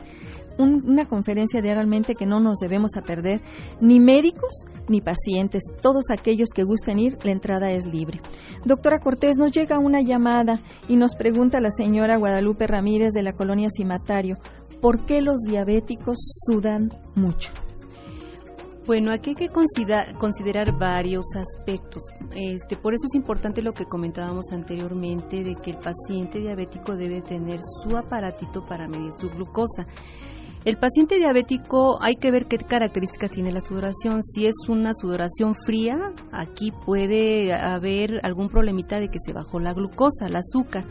una 0.57 1.07
conferencia 1.07 1.61
de 1.61 1.73
realmente 1.73 2.15
que 2.15 2.25
no 2.25 2.39
nos 2.39 2.59
debemos 2.59 2.95
a 2.95 3.01
perder, 3.01 3.41
ni 3.81 3.99
médicos 3.99 4.65
ni 4.87 5.01
pacientes, 5.01 5.63
todos 5.81 6.09
aquellos 6.09 6.49
que 6.49 6.63
gusten 6.63 6.99
ir, 6.99 7.17
la 7.23 7.31
entrada 7.31 7.71
es 7.71 7.85
libre. 7.85 8.21
Doctora 8.65 8.99
Cortés, 8.99 9.37
nos 9.37 9.51
llega 9.51 9.79
una 9.79 10.01
llamada 10.01 10.61
y 10.87 10.95
nos 10.95 11.15
pregunta 11.15 11.61
la 11.61 11.71
señora 11.71 12.17
Guadalupe 12.17 12.67
Ramírez 12.67 13.13
de 13.13 13.23
la 13.23 13.33
colonia 13.33 13.69
Cimatario, 13.69 14.37
¿por 14.81 15.05
qué 15.05 15.21
los 15.21 15.41
diabéticos 15.47 16.17
sudan 16.45 16.91
mucho? 17.15 17.51
Bueno, 18.85 19.13
aquí 19.13 19.29
hay 19.29 19.35
que 19.37 19.49
considerar, 19.49 20.13
considerar 20.15 20.77
varios 20.77 21.25
aspectos. 21.37 22.03
Este, 22.31 22.75
por 22.75 22.93
eso 22.93 23.05
es 23.05 23.15
importante 23.15 23.61
lo 23.61 23.73
que 23.73 23.85
comentábamos 23.85 24.47
anteriormente 24.51 25.41
de 25.41 25.55
que 25.55 25.71
el 25.71 25.77
paciente 25.77 26.39
diabético 26.39 26.97
debe 26.97 27.21
tener 27.21 27.61
su 27.63 27.95
aparatito 27.95 28.65
para 28.65 28.89
medir 28.89 29.13
su 29.17 29.29
glucosa. 29.29 29.87
El 30.65 30.77
paciente 30.77 31.17
diabético 31.17 32.01
hay 32.01 32.15
que 32.15 32.31
ver 32.31 32.45
qué 32.45 32.57
características 32.57 33.31
tiene 33.31 33.51
la 33.51 33.59
sudoración. 33.59 34.23
Si 34.23 34.47
es 34.47 34.55
una 34.69 34.93
sudoración 34.93 35.55
fría, 35.65 36.13
aquí 36.31 36.71
puede 36.85 37.53
haber 37.53 38.21
algún 38.23 38.47
problemita 38.47 39.01
de 39.01 39.09
que 39.09 39.19
se 39.19 39.33
bajó 39.33 39.59
la 39.59 39.73
glucosa, 39.73 40.27
el 40.27 40.37
azúcar. 40.37 40.85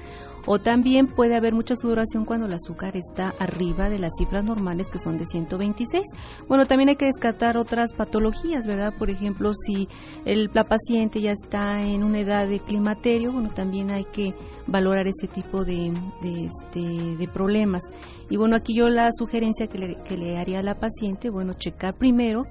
O 0.47 0.59
también 0.59 1.07
puede 1.07 1.37
haber 1.37 1.55
mucha 1.55 1.77
sudoración 1.77 2.25
cuando 2.25 2.47
el 2.47 2.53
azúcar 2.53 2.97
está 2.97 3.35
arriba 3.39 3.89
de 3.89 3.99
las 3.99 4.13
cifras 4.19 4.45
normales 4.45 4.89
que 4.91 4.99
son 4.99 5.19
de 5.19 5.27
126. 5.27 6.03
Bueno, 6.49 6.67
también 6.67 6.89
hay 6.89 6.97
que 6.97 7.07
descartar 7.07 7.57
otras 7.57 7.95
patologías, 7.95 8.67
¿verdad? 8.67 8.95
Por 8.99 9.11
ejemplo, 9.11 9.53
si 9.55 9.89
el, 10.25 10.51
la 10.53 10.65
paciente 10.65 11.21
ya 11.21 11.33
está 11.33 11.83
en 11.83 12.03
una 12.03 12.21
edad 12.21 12.49
de 12.49 12.61
climaterio, 12.61 13.33
bueno, 13.33 13.51
también 13.55 13.91
hay 13.91 14.05
que 14.05 14.35
valorar 14.67 15.07
ese 15.07 15.29
tipo 15.29 15.65
de, 15.65 15.93
de, 16.23 16.47
este, 16.47 17.17
de 17.17 17.29
problemas. 17.29 17.83
Y 18.29 18.37
bueno, 18.37 18.57
aquí 18.57 18.75
yo 18.75 18.89
la 18.89 19.11
sugerencia 19.13 19.67
que 19.67 19.79
le, 19.79 19.97
que 20.03 20.17
le 20.17 20.39
haría 20.39 20.59
a 20.59 20.63
la 20.63 20.79
paciente, 20.79 21.31
bueno, 21.31 21.55
checar 21.55 21.95
primero 21.95 22.47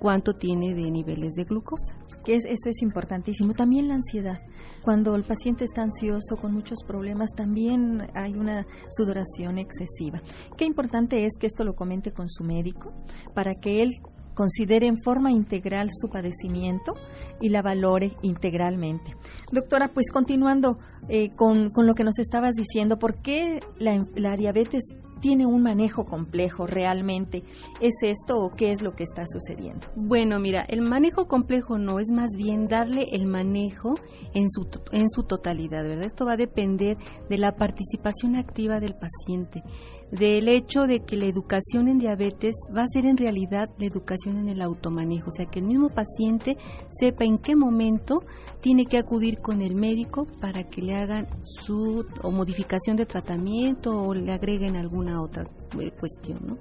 cuánto 0.00 0.34
tiene 0.34 0.74
de 0.74 0.90
niveles 0.90 1.34
de 1.34 1.44
glucosa. 1.44 1.94
Que 2.24 2.34
es, 2.34 2.44
eso 2.44 2.68
es 2.68 2.82
importantísimo. 2.82 3.54
También 3.54 3.86
la 3.86 3.94
ansiedad. 3.94 4.40
Cuando 4.82 5.14
el 5.14 5.24
paciente 5.24 5.64
está 5.64 5.82
ansioso 5.82 6.36
con 6.40 6.52
muchos 6.52 6.82
problemas, 6.84 7.30
también 7.36 8.08
hay 8.14 8.32
una 8.32 8.66
sudoración 8.88 9.58
excesiva. 9.58 10.22
Qué 10.56 10.64
importante 10.64 11.24
es 11.24 11.34
que 11.38 11.46
esto 11.46 11.64
lo 11.64 11.74
comente 11.74 12.12
con 12.12 12.28
su 12.28 12.42
médico 12.42 12.92
para 13.34 13.54
que 13.54 13.82
él 13.82 13.90
considere 14.34 14.86
en 14.86 14.96
forma 14.96 15.30
integral 15.32 15.90
su 15.92 16.08
padecimiento 16.08 16.94
y 17.40 17.50
la 17.50 17.60
valore 17.60 18.12
integralmente. 18.22 19.14
Doctora, 19.52 19.92
pues 19.92 20.10
continuando 20.10 20.78
eh, 21.08 21.30
con, 21.36 21.70
con, 21.70 21.86
lo 21.86 21.94
que 21.94 22.04
nos 22.04 22.18
estabas 22.18 22.54
diciendo, 22.54 22.98
¿por 22.98 23.20
qué 23.20 23.60
la, 23.78 24.06
la 24.14 24.36
diabetes 24.36 24.82
tiene 25.20 25.46
un 25.46 25.62
manejo 25.62 26.04
complejo 26.04 26.66
realmente. 26.66 27.44
¿Es 27.80 27.94
esto 28.02 28.38
o 28.40 28.50
qué 28.50 28.72
es 28.72 28.82
lo 28.82 28.94
que 28.94 29.04
está 29.04 29.24
sucediendo? 29.26 29.86
Bueno, 29.94 30.38
mira, 30.38 30.62
el 30.62 30.82
manejo 30.82 31.28
complejo 31.28 31.78
no 31.78 31.98
es 31.98 32.10
más 32.10 32.30
bien 32.36 32.68
darle 32.68 33.06
el 33.12 33.26
manejo 33.26 33.94
en 34.34 34.50
su, 34.50 34.66
en 34.92 35.08
su 35.10 35.24
totalidad, 35.24 35.84
¿verdad? 35.84 36.06
Esto 36.06 36.24
va 36.24 36.32
a 36.32 36.36
depender 36.36 36.96
de 37.28 37.38
la 37.38 37.56
participación 37.56 38.36
activa 38.36 38.80
del 38.80 38.94
paciente 38.94 39.62
del 40.10 40.48
hecho 40.48 40.86
de 40.86 41.00
que 41.00 41.16
la 41.16 41.26
educación 41.26 41.88
en 41.88 41.98
diabetes 41.98 42.54
va 42.76 42.82
a 42.82 42.88
ser 42.92 43.06
en 43.06 43.16
realidad 43.16 43.70
la 43.78 43.86
educación 43.86 44.38
en 44.38 44.48
el 44.48 44.60
automanejo, 44.60 45.28
o 45.28 45.30
sea, 45.30 45.46
que 45.46 45.60
el 45.60 45.66
mismo 45.66 45.88
paciente 45.88 46.56
sepa 46.88 47.24
en 47.24 47.38
qué 47.38 47.54
momento 47.54 48.24
tiene 48.60 48.86
que 48.86 48.98
acudir 48.98 49.38
con 49.38 49.62
el 49.62 49.74
médico 49.74 50.26
para 50.40 50.64
que 50.64 50.82
le 50.82 50.96
hagan 50.96 51.26
su 51.44 52.04
o 52.22 52.30
modificación 52.30 52.96
de 52.96 53.06
tratamiento 53.06 54.02
o 54.02 54.14
le 54.14 54.32
agreguen 54.32 54.76
alguna 54.76 55.22
otra 55.22 55.48
eh, 55.78 55.92
cuestión, 55.92 56.38
¿no? 56.44 56.58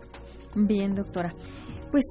Bien, 0.56 0.96
doctora. 0.96 1.34
Pues 1.92 2.04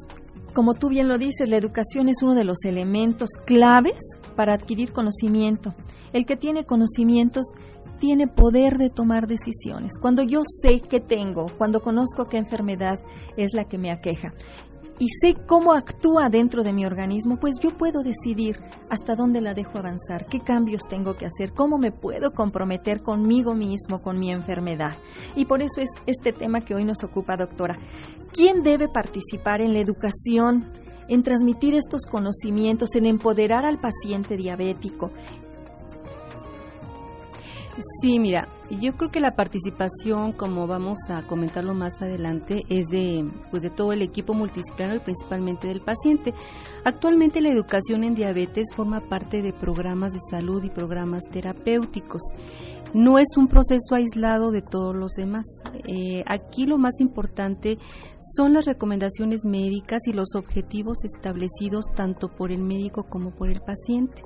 como 0.53 0.75
tú 0.75 0.89
bien 0.89 1.09
lo 1.09 1.19
dices, 1.19 1.49
la 1.49 1.57
educación 1.57 2.09
es 2.09 2.23
uno 2.23 2.35
de 2.35 2.45
los 2.45 2.65
elementos 2.65 3.31
claves 3.45 3.99
para 4.35 4.55
adquirir 4.55 4.93
conocimiento. 4.93 5.75
El 6.13 6.27
que 6.27 6.37
tiene 6.37 6.65
conocimientos 6.65 7.47
tiene 7.99 8.27
poder 8.27 8.79
de 8.79 8.91
tomar 8.91 9.27
decisiones. 9.27 9.93
Cuando 10.01 10.23
yo 10.23 10.43
sé 10.45 10.81
qué 10.81 11.01
tengo, 11.01 11.47
cuando 11.59 11.81
conozco 11.81 12.27
qué 12.27 12.37
enfermedad 12.37 13.01
es 13.37 13.53
la 13.55 13.65
que 13.65 13.79
me 13.79 13.91
aqueja 13.91 14.33
y 14.99 15.09
sé 15.09 15.37
cómo 15.47 15.75
actúa 15.75 16.29
dentro 16.29 16.63
de 16.63 16.73
mi 16.73 16.85
organismo, 16.85 17.39
pues 17.39 17.55
yo 17.61 17.77
puedo 17.77 18.03
decidir 18.03 18.61
hasta 18.91 19.15
dónde 19.15 19.41
la 19.41 19.55
dejo 19.55 19.79
avanzar, 19.79 20.27
qué 20.27 20.41
cambios 20.41 20.83
tengo 20.89 21.15
que 21.15 21.27
hacer, 21.27 21.53
cómo 21.53 21.79
me 21.79 21.93
puedo 21.93 22.33
comprometer 22.33 23.03
conmigo 23.03 23.55
mismo, 23.55 24.03
con 24.03 24.19
mi 24.19 24.33
enfermedad. 24.33 24.97
Y 25.37 25.45
por 25.45 25.63
eso 25.63 25.81
es 25.81 25.91
este 26.07 26.33
tema 26.33 26.63
que 26.63 26.75
hoy 26.75 26.85
nos 26.85 27.05
ocupa, 27.05 27.37
doctora. 27.37 27.79
¿Quién 28.33 28.63
debe 28.63 28.89
participar 28.89 29.61
en 29.61 29.73
la 29.73 29.81
educación? 29.81 30.73
en 31.11 31.23
transmitir 31.23 31.75
estos 31.75 32.05
conocimientos, 32.05 32.95
en 32.95 33.07
empoderar 33.07 33.65
al 33.65 33.81
paciente 33.81 34.37
diabético, 34.37 35.11
Sí, 38.01 38.19
mira, 38.19 38.49
yo 38.71 38.97
creo 38.97 39.11
que 39.11 39.21
la 39.21 39.37
participación, 39.37 40.33
como 40.33 40.67
vamos 40.67 40.99
a 41.09 41.25
comentarlo 41.29 41.75
más 41.75 42.03
adelante, 42.03 42.65
es 42.69 42.87
de, 42.89 43.31
pues 43.53 43.63
de 43.63 43.71
todo 43.71 43.93
el 43.93 44.03
equipo 44.03 44.35
multidisciplinario 44.35 45.01
y 45.01 45.05
principalmente 45.05 45.69
del 45.69 45.81
paciente. 45.81 46.35
Actualmente 46.85 47.41
la 47.41 47.51
educación 47.51 48.03
en 48.03 48.17
diabetes 48.17 48.67
forma 48.75 49.09
parte 49.09 49.43
de 49.43 49.53
programas 49.53 50.13
de 50.13 50.19
salud 50.29 50.63
y 50.65 50.71
programas 50.71 51.23
terapéuticos. 51.31 52.21
No 52.95 53.19
es 53.19 53.29
un 53.37 53.47
proceso 53.47 53.95
aislado 53.95 54.51
de 54.51 54.63
todos 54.63 54.97
los 54.97 55.13
demás. 55.13 55.45
Eh, 55.87 56.25
aquí 56.27 56.67
lo 56.67 56.79
más 56.79 57.01
importante 57.01 57.79
son 58.35 58.55
las 58.55 58.65
recomendaciones 58.65 59.45
médicas 59.45 60.01
y 60.07 60.13
los 60.13 60.35
objetivos 60.35 61.05
establecidos 61.05 61.85
tanto 61.95 62.29
por 62.29 62.51
el 62.51 62.63
médico 62.63 63.05
como 63.05 63.31
por 63.31 63.51
el 63.51 63.61
paciente. 63.61 64.25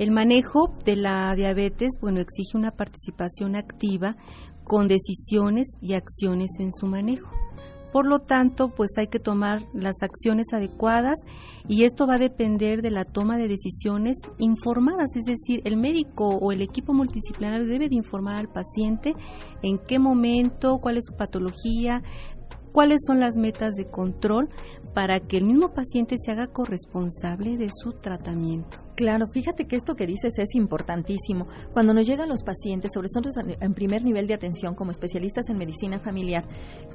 El 0.00 0.12
manejo 0.12 0.72
de 0.86 0.96
la 0.96 1.34
diabetes, 1.34 1.90
bueno, 2.00 2.20
exige 2.20 2.56
una 2.56 2.70
participación 2.70 3.54
activa 3.54 4.16
con 4.64 4.88
decisiones 4.88 5.66
y 5.82 5.92
acciones 5.92 6.52
en 6.58 6.72
su 6.72 6.86
manejo. 6.86 7.30
Por 7.92 8.06
lo 8.06 8.20
tanto, 8.20 8.70
pues 8.70 8.92
hay 8.96 9.08
que 9.08 9.18
tomar 9.18 9.66
las 9.74 9.96
acciones 10.00 10.54
adecuadas 10.54 11.18
y 11.68 11.84
esto 11.84 12.06
va 12.06 12.14
a 12.14 12.18
depender 12.18 12.80
de 12.80 12.90
la 12.90 13.04
toma 13.04 13.36
de 13.36 13.46
decisiones 13.46 14.16
informadas, 14.38 15.16
es 15.16 15.24
decir, 15.24 15.60
el 15.66 15.76
médico 15.76 16.28
o 16.28 16.50
el 16.50 16.62
equipo 16.62 16.94
multidisciplinario 16.94 17.66
debe 17.66 17.90
de 17.90 17.96
informar 17.96 18.36
al 18.36 18.48
paciente 18.48 19.14
en 19.60 19.76
qué 19.76 19.98
momento, 19.98 20.78
cuál 20.78 20.96
es 20.96 21.04
su 21.04 21.14
patología, 21.14 22.02
cuáles 22.72 23.00
son 23.06 23.20
las 23.20 23.36
metas 23.36 23.74
de 23.74 23.86
control 23.90 24.48
para 24.94 25.20
que 25.20 25.36
el 25.36 25.44
mismo 25.44 25.72
paciente 25.72 26.16
se 26.18 26.32
haga 26.32 26.48
corresponsable 26.48 27.56
de 27.56 27.70
su 27.72 27.92
tratamiento. 27.92 28.78
Claro, 28.96 29.28
fíjate 29.28 29.66
que 29.66 29.76
esto 29.76 29.94
que 29.94 30.06
dices 30.06 30.38
es 30.38 30.54
importantísimo. 30.54 31.46
Cuando 31.72 31.94
nos 31.94 32.06
llegan 32.06 32.28
los 32.28 32.42
pacientes, 32.42 32.90
sobre 32.92 33.08
todo 33.08 33.30
en 33.60 33.72
primer 33.72 34.04
nivel 34.04 34.26
de 34.26 34.34
atención 34.34 34.74
como 34.74 34.90
especialistas 34.90 35.48
en 35.48 35.58
medicina 35.58 36.00
familiar, 36.00 36.44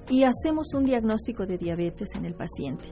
y 0.10 0.24
hacemos 0.24 0.74
un 0.76 0.84
diagnóstico 0.84 1.48
de 1.48 1.58
diabetes 1.58 2.10
en 2.16 2.26
el 2.26 2.36
paciente, 2.36 2.86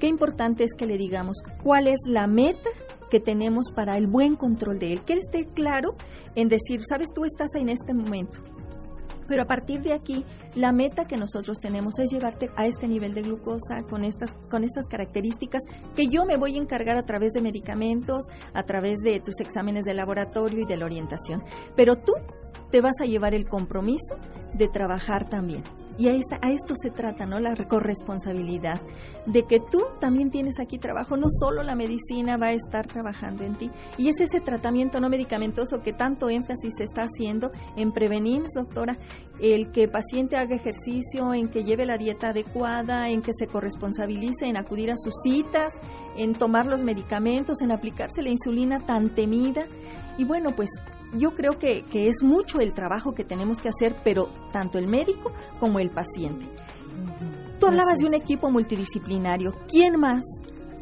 qué 0.00 0.08
importante 0.08 0.64
es 0.64 0.74
que 0.76 0.86
le 0.86 0.98
digamos 0.98 1.36
cuál 1.62 1.86
es 1.86 2.00
la 2.08 2.26
meta 2.26 2.70
que 3.08 3.20
tenemos 3.20 3.70
para 3.72 3.96
el 3.96 4.08
buen 4.08 4.34
control 4.34 4.78
de 4.78 4.94
él, 4.94 5.02
que 5.02 5.12
él 5.12 5.20
esté 5.20 5.46
claro 5.46 5.94
en 6.34 6.48
decir, 6.48 6.80
sabes, 6.88 7.12
tú 7.14 7.24
estás 7.24 7.54
en 7.54 7.68
este 7.68 7.94
momento, 7.94 8.40
pero 9.28 9.42
a 9.42 9.46
partir 9.46 9.82
de 9.82 9.92
aquí, 9.92 10.24
la 10.54 10.72
meta 10.72 11.06
que 11.06 11.16
nosotros 11.16 11.58
tenemos 11.58 11.98
es 11.98 12.10
llevarte 12.10 12.50
a 12.56 12.66
este 12.66 12.88
nivel 12.88 13.14
de 13.14 13.22
glucosa 13.22 13.82
con 13.82 14.04
estas, 14.04 14.34
con 14.50 14.64
estas 14.64 14.86
características 14.88 15.62
que 15.94 16.08
yo 16.08 16.24
me 16.24 16.36
voy 16.36 16.54
a 16.54 16.62
encargar 16.62 16.96
a 16.96 17.04
través 17.04 17.32
de 17.32 17.42
medicamentos, 17.42 18.26
a 18.54 18.62
través 18.64 18.98
de 18.98 19.20
tus 19.20 19.40
exámenes 19.40 19.84
de 19.84 19.94
laboratorio 19.94 20.60
y 20.60 20.64
de 20.64 20.76
la 20.76 20.84
orientación. 20.84 21.42
Pero 21.74 21.96
tú 21.96 22.12
te 22.70 22.80
vas 22.80 23.00
a 23.00 23.04
llevar 23.04 23.34
el 23.34 23.46
compromiso 23.46 24.16
de 24.54 24.68
trabajar 24.68 25.28
también. 25.28 25.62
Y 25.98 26.08
a, 26.08 26.12
a 26.42 26.52
esto 26.52 26.74
se 26.76 26.90
trata, 26.90 27.24
¿no? 27.24 27.40
La 27.40 27.54
corresponsabilidad 27.54 28.80
de 29.24 29.44
que 29.44 29.60
tú 29.60 29.82
también 29.98 30.30
tienes 30.30 30.60
aquí 30.60 30.78
trabajo, 30.78 31.16
no 31.16 31.28
solo 31.30 31.62
la 31.62 31.74
medicina 31.74 32.36
va 32.36 32.48
a 32.48 32.52
estar 32.52 32.86
trabajando 32.86 33.44
en 33.44 33.56
ti. 33.56 33.70
Y 33.96 34.08
es 34.08 34.20
ese 34.20 34.40
tratamiento 34.40 35.00
no 35.00 35.08
medicamentoso 35.08 35.80
que 35.82 35.94
tanto 35.94 36.28
énfasis 36.28 36.74
se 36.76 36.84
está 36.84 37.04
haciendo 37.04 37.50
en 37.76 37.92
prevenir, 37.92 38.44
doctora, 38.54 38.98
el 39.40 39.70
que 39.72 39.84
el 39.84 39.90
paciente 39.90 40.36
haga 40.36 40.54
ejercicio, 40.54 41.32
en 41.32 41.48
que 41.48 41.64
lleve 41.64 41.86
la 41.86 41.96
dieta 41.96 42.28
adecuada, 42.28 43.08
en 43.08 43.22
que 43.22 43.32
se 43.32 43.46
corresponsabilice 43.46 44.46
en 44.46 44.58
acudir 44.58 44.90
a 44.90 44.98
sus 44.98 45.14
citas, 45.22 45.80
en 46.16 46.34
tomar 46.34 46.66
los 46.66 46.84
medicamentos, 46.84 47.62
en 47.62 47.72
aplicarse 47.72 48.22
la 48.22 48.30
insulina 48.30 48.84
tan 48.84 49.14
temida. 49.14 49.66
Y 50.18 50.24
bueno, 50.24 50.54
pues 50.54 50.70
yo 51.14 51.34
creo 51.34 51.58
que, 51.58 51.84
que, 51.84 52.08
es 52.08 52.22
mucho 52.22 52.60
el 52.60 52.74
trabajo 52.74 53.14
que 53.14 53.24
tenemos 53.24 53.60
que 53.60 53.68
hacer, 53.68 53.96
pero 54.04 54.28
tanto 54.52 54.78
el 54.78 54.86
médico 54.86 55.32
como 55.60 55.78
el 55.78 55.90
paciente. 55.90 56.46
Tú 57.58 57.66
hablabas 57.68 57.98
de 57.98 58.06
un 58.06 58.14
equipo 58.14 58.50
multidisciplinario. 58.50 59.54
¿Quién 59.68 59.98
más 59.98 60.24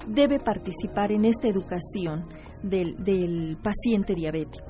debe 0.06 0.40
participar 0.40 1.12
en 1.12 1.24
esta 1.24 1.48
educación 1.48 2.26
del, 2.62 2.96
del 2.96 3.58
paciente 3.62 4.14
diabético? 4.14 4.66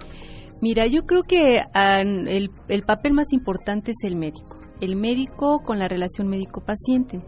Mira, 0.60 0.86
yo 0.86 1.06
creo 1.06 1.22
que 1.22 1.62
el, 1.74 2.50
el 2.68 2.82
papel 2.84 3.12
más 3.12 3.32
importante 3.32 3.92
es 3.92 4.08
el 4.08 4.16
médico. 4.16 4.58
El 4.80 4.96
médico 4.96 5.62
con 5.64 5.78
la 5.78 5.88
relación 5.88 6.28
médico-paciente. 6.28 7.22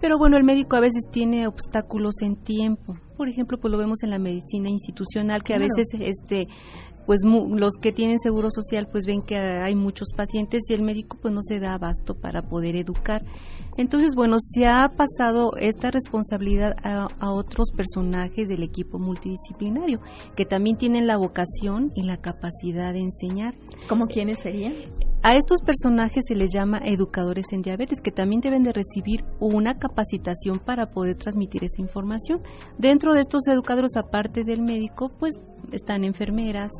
Pero 0.00 0.18
bueno, 0.18 0.36
el 0.36 0.44
médico 0.44 0.76
a 0.76 0.80
veces 0.80 1.04
tiene 1.10 1.46
obstáculos 1.46 2.16
en 2.20 2.36
tiempo. 2.36 2.96
Por 3.16 3.28
ejemplo, 3.28 3.58
pues 3.58 3.72
lo 3.72 3.78
vemos 3.78 4.02
en 4.02 4.10
la 4.10 4.18
medicina 4.18 4.68
institucional 4.68 5.42
que 5.42 5.54
a 5.54 5.58
veces 5.58 5.86
este 5.98 6.48
pues 7.06 7.20
los 7.24 7.72
que 7.80 7.92
tienen 7.92 8.18
seguro 8.18 8.50
social 8.50 8.88
pues 8.90 9.06
ven 9.06 9.22
que 9.22 9.36
hay 9.36 9.74
muchos 9.74 10.08
pacientes 10.14 10.62
y 10.68 10.74
el 10.74 10.82
médico 10.82 11.16
pues 11.20 11.32
no 11.32 11.42
se 11.42 11.60
da 11.60 11.74
abasto 11.74 12.14
para 12.14 12.42
poder 12.42 12.76
educar. 12.76 13.24
Entonces, 13.76 14.14
bueno, 14.14 14.38
se 14.40 14.66
ha 14.66 14.90
pasado 14.96 15.52
esta 15.58 15.90
responsabilidad 15.90 16.76
a, 16.82 17.08
a, 17.18 17.30
otros 17.30 17.68
personajes 17.76 18.48
del 18.48 18.62
equipo 18.62 18.98
multidisciplinario 18.98 20.00
que 20.34 20.46
también 20.46 20.76
tienen 20.76 21.06
la 21.06 21.18
vocación 21.18 21.92
y 21.94 22.02
la 22.04 22.16
capacidad 22.16 22.92
de 22.92 23.00
enseñar. 23.00 23.54
¿Cómo 23.88 24.06
quiénes 24.06 24.40
serían? 24.40 24.74
a 25.26 25.34
estos 25.34 25.60
personajes 25.60 26.22
se 26.28 26.36
les 26.36 26.52
llama 26.52 26.80
educadores 26.84 27.46
en 27.50 27.62
diabetes, 27.62 28.00
que 28.00 28.12
también 28.12 28.40
deben 28.40 28.62
de 28.62 28.72
recibir 28.72 29.24
una 29.40 29.76
capacitación 29.76 30.60
para 30.60 30.90
poder 30.90 31.16
transmitir 31.16 31.64
esa 31.64 31.82
información. 31.82 32.42
Dentro 32.78 33.12
de 33.12 33.22
estos 33.22 33.48
educadores, 33.48 33.96
aparte 33.96 34.44
del 34.44 34.62
médico, 34.62 35.10
pues 35.18 35.34
están 35.72 36.04
enfermeras, 36.04 36.70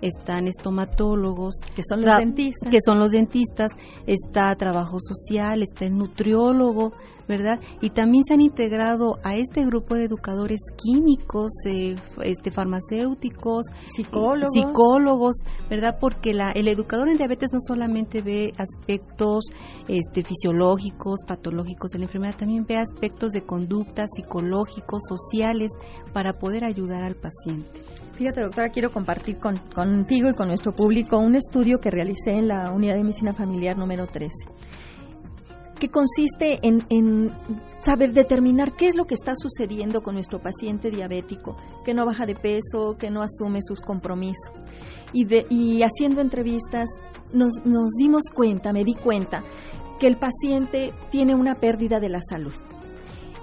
están 0.00 0.46
estomatólogos, 0.46 1.54
que 1.74 1.82
son 1.82 2.02
los 2.02 2.18
dentistas, 2.18 2.70
que 2.70 2.78
son 2.84 2.98
los 2.98 3.10
dentistas, 3.10 3.70
está 4.06 4.54
trabajo 4.56 4.98
social, 5.00 5.62
está 5.62 5.86
el 5.86 5.96
nutriólogo, 5.96 6.92
¿verdad? 7.26 7.60
Y 7.80 7.90
también 7.90 8.24
se 8.24 8.34
han 8.34 8.40
integrado 8.40 9.18
a 9.22 9.36
este 9.36 9.64
grupo 9.64 9.94
de 9.94 10.04
educadores 10.04 10.60
químicos, 10.76 11.52
eh, 11.66 11.96
este 12.22 12.50
farmacéuticos, 12.50 13.66
psicólogos, 13.94 14.54
psicólogos, 14.54 15.36
¿verdad? 15.70 15.98
Porque 15.98 16.34
la, 16.34 16.50
el 16.52 16.68
educador 16.68 17.08
en 17.08 17.16
diabetes 17.16 17.50
no 17.52 17.60
solamente 17.66 18.20
ve 18.20 18.52
aspectos 18.58 19.44
este, 19.88 20.22
fisiológicos, 20.22 21.20
patológicos 21.26 21.92
de 21.92 22.00
la 22.00 22.04
enfermedad, 22.04 22.36
también 22.36 22.66
ve 22.66 22.76
aspectos 22.76 23.32
de 23.32 23.42
conducta, 23.42 24.06
psicológicos, 24.14 25.02
sociales, 25.08 25.70
para 26.12 26.38
poder 26.38 26.64
ayudar 26.64 27.02
al 27.02 27.16
paciente. 27.16 27.82
Fíjate, 28.16 28.42
doctora, 28.42 28.68
quiero 28.68 28.92
compartir 28.92 29.38
con, 29.38 29.56
contigo 29.74 30.30
y 30.30 30.34
con 30.34 30.46
nuestro 30.46 30.72
público 30.72 31.18
un 31.18 31.34
estudio 31.34 31.80
que 31.80 31.90
realicé 31.90 32.30
en 32.30 32.46
la 32.46 32.70
Unidad 32.70 32.94
de 32.94 33.02
Medicina 33.02 33.34
Familiar 33.34 33.76
número 33.76 34.06
13, 34.06 34.30
que 35.80 35.88
consiste 35.90 36.60
en, 36.62 37.32
saber 37.80 38.12
determinar 38.12 38.76
qué 38.76 38.86
es 38.86 38.94
lo 38.94 39.06
que 39.06 39.14
está 39.14 39.34
sucediendo 39.34 40.04
con 40.04 40.14
nuestro 40.14 40.40
paciente 40.40 40.92
diabético, 40.92 41.56
que 41.84 41.92
no 41.92 42.06
baja 42.06 42.24
de 42.24 42.36
peso, 42.36 42.96
que 42.96 43.10
no 43.10 43.20
asume 43.20 43.58
sus 43.62 43.80
compromisos. 43.80 44.52
Y, 45.12 45.24
de, 45.24 45.46
y 45.50 45.82
haciendo 45.82 46.20
entrevistas 46.20 46.88
nos, 47.32 47.54
nos 47.64 47.90
dimos 47.98 48.22
cuenta, 48.32 48.72
me 48.72 48.84
di 48.84 48.94
cuenta, 48.94 49.42
que 49.98 50.06
el 50.06 50.18
paciente 50.18 50.92
tiene 51.10 51.34
una 51.34 51.56
pérdida 51.56 51.98
de 51.98 52.08
la 52.10 52.20
salud 52.20 52.54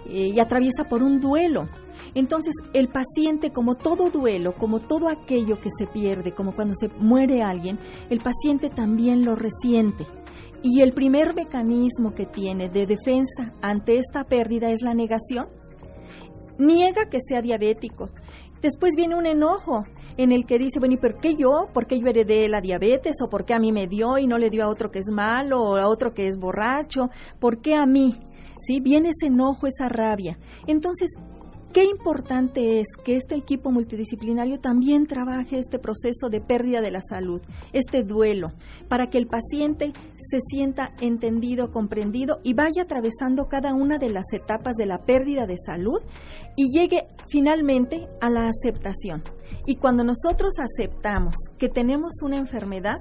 eh, 0.06 0.32
y 0.34 0.40
atraviesa 0.40 0.86
por 0.86 1.04
un 1.04 1.20
duelo 1.20 1.68
entonces, 2.16 2.56
el 2.74 2.88
paciente, 2.90 3.52
como 3.52 3.76
todo 3.76 4.10
duelo, 4.10 4.56
como 4.56 4.80
todo 4.80 5.08
aquello 5.08 5.60
que 5.60 5.70
se 5.76 5.88
pierde, 5.88 6.34
como 6.34 6.56
cuando 6.56 6.76
se 6.76 6.90
muere 7.00 7.42
alguien, 7.42 7.80
el 8.10 8.20
paciente 8.20 8.70
también 8.70 9.26
lo 9.26 9.36
resiente. 9.36 10.06
Y 10.64 10.82
el 10.82 10.94
primer 10.94 11.34
mecanismo 11.34 12.14
que 12.14 12.26
tiene 12.26 12.70
de 12.70 12.86
defensa 12.86 13.54
ante 13.62 13.98
esta 13.98 14.26
pérdida 14.26 14.70
es 14.70 14.82
la 14.82 14.94
negación. 14.94 15.48
Niega 16.60 17.10
que 17.10 17.20
sea 17.20 17.42
diabético. 17.42 18.10
Después 18.62 18.96
viene 18.96 19.16
un 19.16 19.26
enojo 19.26 19.86
en 20.18 20.32
el 20.32 20.46
que 20.46 20.60
dice, 20.60 20.78
bueno, 20.78 20.94
¿y 20.94 20.98
por 20.98 21.18
qué 21.18 21.36
yo? 21.36 21.70
¿Por 21.74 21.88
qué 21.88 22.00
yo 22.00 22.06
heredé 22.06 22.48
la 22.48 22.62
diabetes? 22.62 23.16
¿O 23.24 23.30
por 23.30 23.44
qué 23.44 23.56
a 23.56 23.60
mí 23.60 23.72
me 23.72 23.88
dio 23.88 24.20
y 24.20 24.28
no 24.28 24.38
le 24.38 24.52
dio 24.52 24.64
a 24.64 24.68
otro 24.68 24.92
que 24.92 25.00
es 25.00 25.10
malo 25.10 25.60
o 25.64 25.78
a 25.78 25.88
otro 25.88 26.12
que 26.12 26.28
es 26.28 26.38
borracho? 26.38 27.10
¿Por 27.40 27.60
qué 27.60 27.74
a 27.74 27.88
mí? 27.88 28.20
¿Sí? 28.60 28.80
Viene 28.80 29.10
ese 29.10 29.28
enojo, 29.28 29.66
esa 29.66 29.90
rabia. 29.90 30.38
Entonces, 30.68 31.10
Qué 31.74 31.86
importante 31.86 32.82
es 32.82 32.98
que 33.01 33.16
este 33.16 33.36
equipo 33.36 33.72
multidisciplinario 33.72 34.60
también 34.60 35.08
trabaje 35.08 35.58
este 35.58 35.80
proceso 35.80 36.28
de 36.30 36.42
pérdida 36.42 36.82
de 36.82 36.92
la 36.92 37.00
salud, 37.01 37.42
este 37.72 38.04
duelo, 38.04 38.51
para 38.90 39.10
que 39.10 39.18
el 39.18 39.28
paciente 39.28 39.94
se 40.18 40.40
sienta 40.42 40.92
entendido, 41.00 41.72
comprendido 41.72 42.42
y 42.44 42.56
vaya 42.56 42.82
atravesando 42.82 43.48
cada 43.48 43.74
una 43.74 44.00
de 44.00 44.10
las 44.10 44.34
etapas 44.34 44.75
de 44.75 44.86
la 44.86 45.06
pérdida 45.06 45.48
de 45.48 45.56
salud 45.58 46.01
y 46.58 46.78
llegue 46.78 47.08
finalmente 47.30 48.10
a 48.20 48.30
la 48.30 48.50
aceptación. 48.50 49.24
Y 49.66 49.78
cuando 49.78 50.04
nosotros 50.04 50.56
aceptamos 50.60 51.36
que 51.58 51.70
tenemos 51.70 52.22
una 52.22 52.36
enfermedad, 52.36 52.98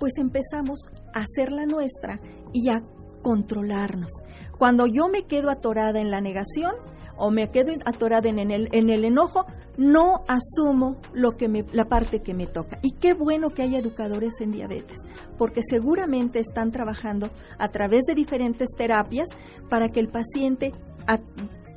pues 0.00 0.14
empezamos 0.18 0.88
a 1.14 1.20
hacerla 1.20 1.64
nuestra 1.64 2.20
y 2.52 2.70
a 2.70 2.82
controlarnos. 3.22 4.10
Cuando 4.58 4.86
yo 4.86 5.06
me 5.06 5.26
quedo 5.26 5.48
atorada 5.48 6.00
en 6.00 6.10
la 6.10 6.20
negación, 6.20 6.74
o 7.16 7.30
me 7.30 7.50
quedo 7.50 7.72
atorada 7.84 8.28
en 8.28 8.38
el, 8.38 8.68
en 8.72 8.90
el 8.90 9.04
enojo, 9.04 9.46
no 9.76 10.22
asumo 10.28 10.96
lo 11.12 11.36
que 11.36 11.48
me, 11.48 11.64
la 11.72 11.86
parte 11.86 12.20
que 12.20 12.34
me 12.34 12.46
toca. 12.46 12.78
Y 12.82 12.92
qué 12.92 13.14
bueno 13.14 13.50
que 13.50 13.62
haya 13.62 13.78
educadores 13.78 14.40
en 14.40 14.52
diabetes, 14.52 14.98
porque 15.38 15.62
seguramente 15.62 16.38
están 16.38 16.70
trabajando 16.70 17.30
a 17.58 17.68
través 17.68 18.04
de 18.04 18.14
diferentes 18.14 18.70
terapias 18.76 19.28
para 19.68 19.88
que 19.88 20.00
el 20.00 20.08
paciente 20.08 20.72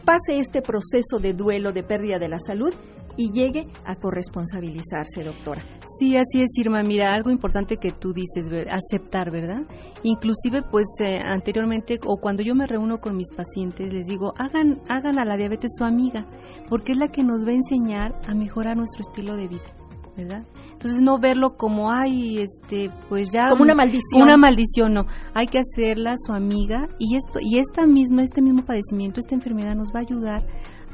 pase 0.05 0.39
este 0.39 0.61
proceso 0.61 1.19
de 1.19 1.33
duelo, 1.33 1.73
de 1.73 1.83
pérdida 1.83 2.19
de 2.19 2.29
la 2.29 2.39
salud 2.39 2.73
y 3.17 3.31
llegue 3.31 3.67
a 3.85 3.95
corresponsabilizarse, 3.95 5.23
doctora. 5.23 5.63
Sí, 5.99 6.15
así 6.15 6.43
es, 6.43 6.49
Irma. 6.57 6.83
Mira, 6.83 7.13
algo 7.13 7.31
importante 7.31 7.77
que 7.77 7.91
tú 7.91 8.13
dices, 8.13 8.51
aceptar, 8.69 9.31
¿verdad? 9.31 9.63
Inclusive, 10.03 10.61
pues, 10.61 10.85
eh, 10.99 11.19
anteriormente, 11.19 11.99
o 12.05 12.17
cuando 12.17 12.43
yo 12.43 12.53
me 12.53 12.67
reúno 12.67 13.01
con 13.01 13.17
mis 13.17 13.33
pacientes, 13.35 13.91
les 13.91 14.05
digo, 14.05 14.33
hagan, 14.37 14.79
hagan 14.87 15.17
a 15.17 15.25
la 15.25 15.37
diabetes 15.37 15.71
su 15.75 15.83
amiga, 15.83 16.27
porque 16.69 16.91
es 16.91 16.99
la 16.99 17.07
que 17.07 17.23
nos 17.23 17.45
va 17.45 17.49
a 17.49 17.55
enseñar 17.55 18.19
a 18.27 18.35
mejorar 18.35 18.77
nuestro 18.77 19.01
estilo 19.01 19.35
de 19.35 19.47
vida. 19.47 19.73
¿verdad? 20.15 20.47
Entonces 20.71 20.99
no 20.99 21.19
verlo 21.19 21.57
como 21.57 21.91
ay, 21.91 22.39
este, 22.39 22.89
pues 23.07 23.29
ya 23.31 23.49
como 23.49 23.61
una 23.61 23.75
maldición. 23.75 24.23
Una 24.23 24.35
maldición, 24.35 24.95
no. 24.95 25.05
Hay 25.35 25.45
que 25.45 25.59
hacerla 25.59 26.15
su 26.17 26.33
amiga 26.33 26.89
y 26.97 27.15
esto 27.15 27.39
y 27.39 27.59
esta 27.59 27.85
misma 27.85 28.23
este 28.23 28.41
mismo 28.41 28.65
padecimiento, 28.65 29.19
esta 29.19 29.35
enfermedad 29.35 29.75
nos 29.75 29.89
va 29.89 29.99
a 29.99 30.01
ayudar 30.01 30.47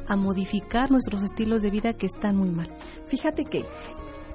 a 0.08 0.16
modificar 0.16 0.92
nuestros 0.92 1.24
estilos 1.24 1.62
de 1.62 1.70
vida 1.70 1.94
que 1.94 2.06
están 2.06 2.36
muy 2.36 2.50
mal. 2.50 2.70
Fíjate 3.08 3.46
que 3.46 3.66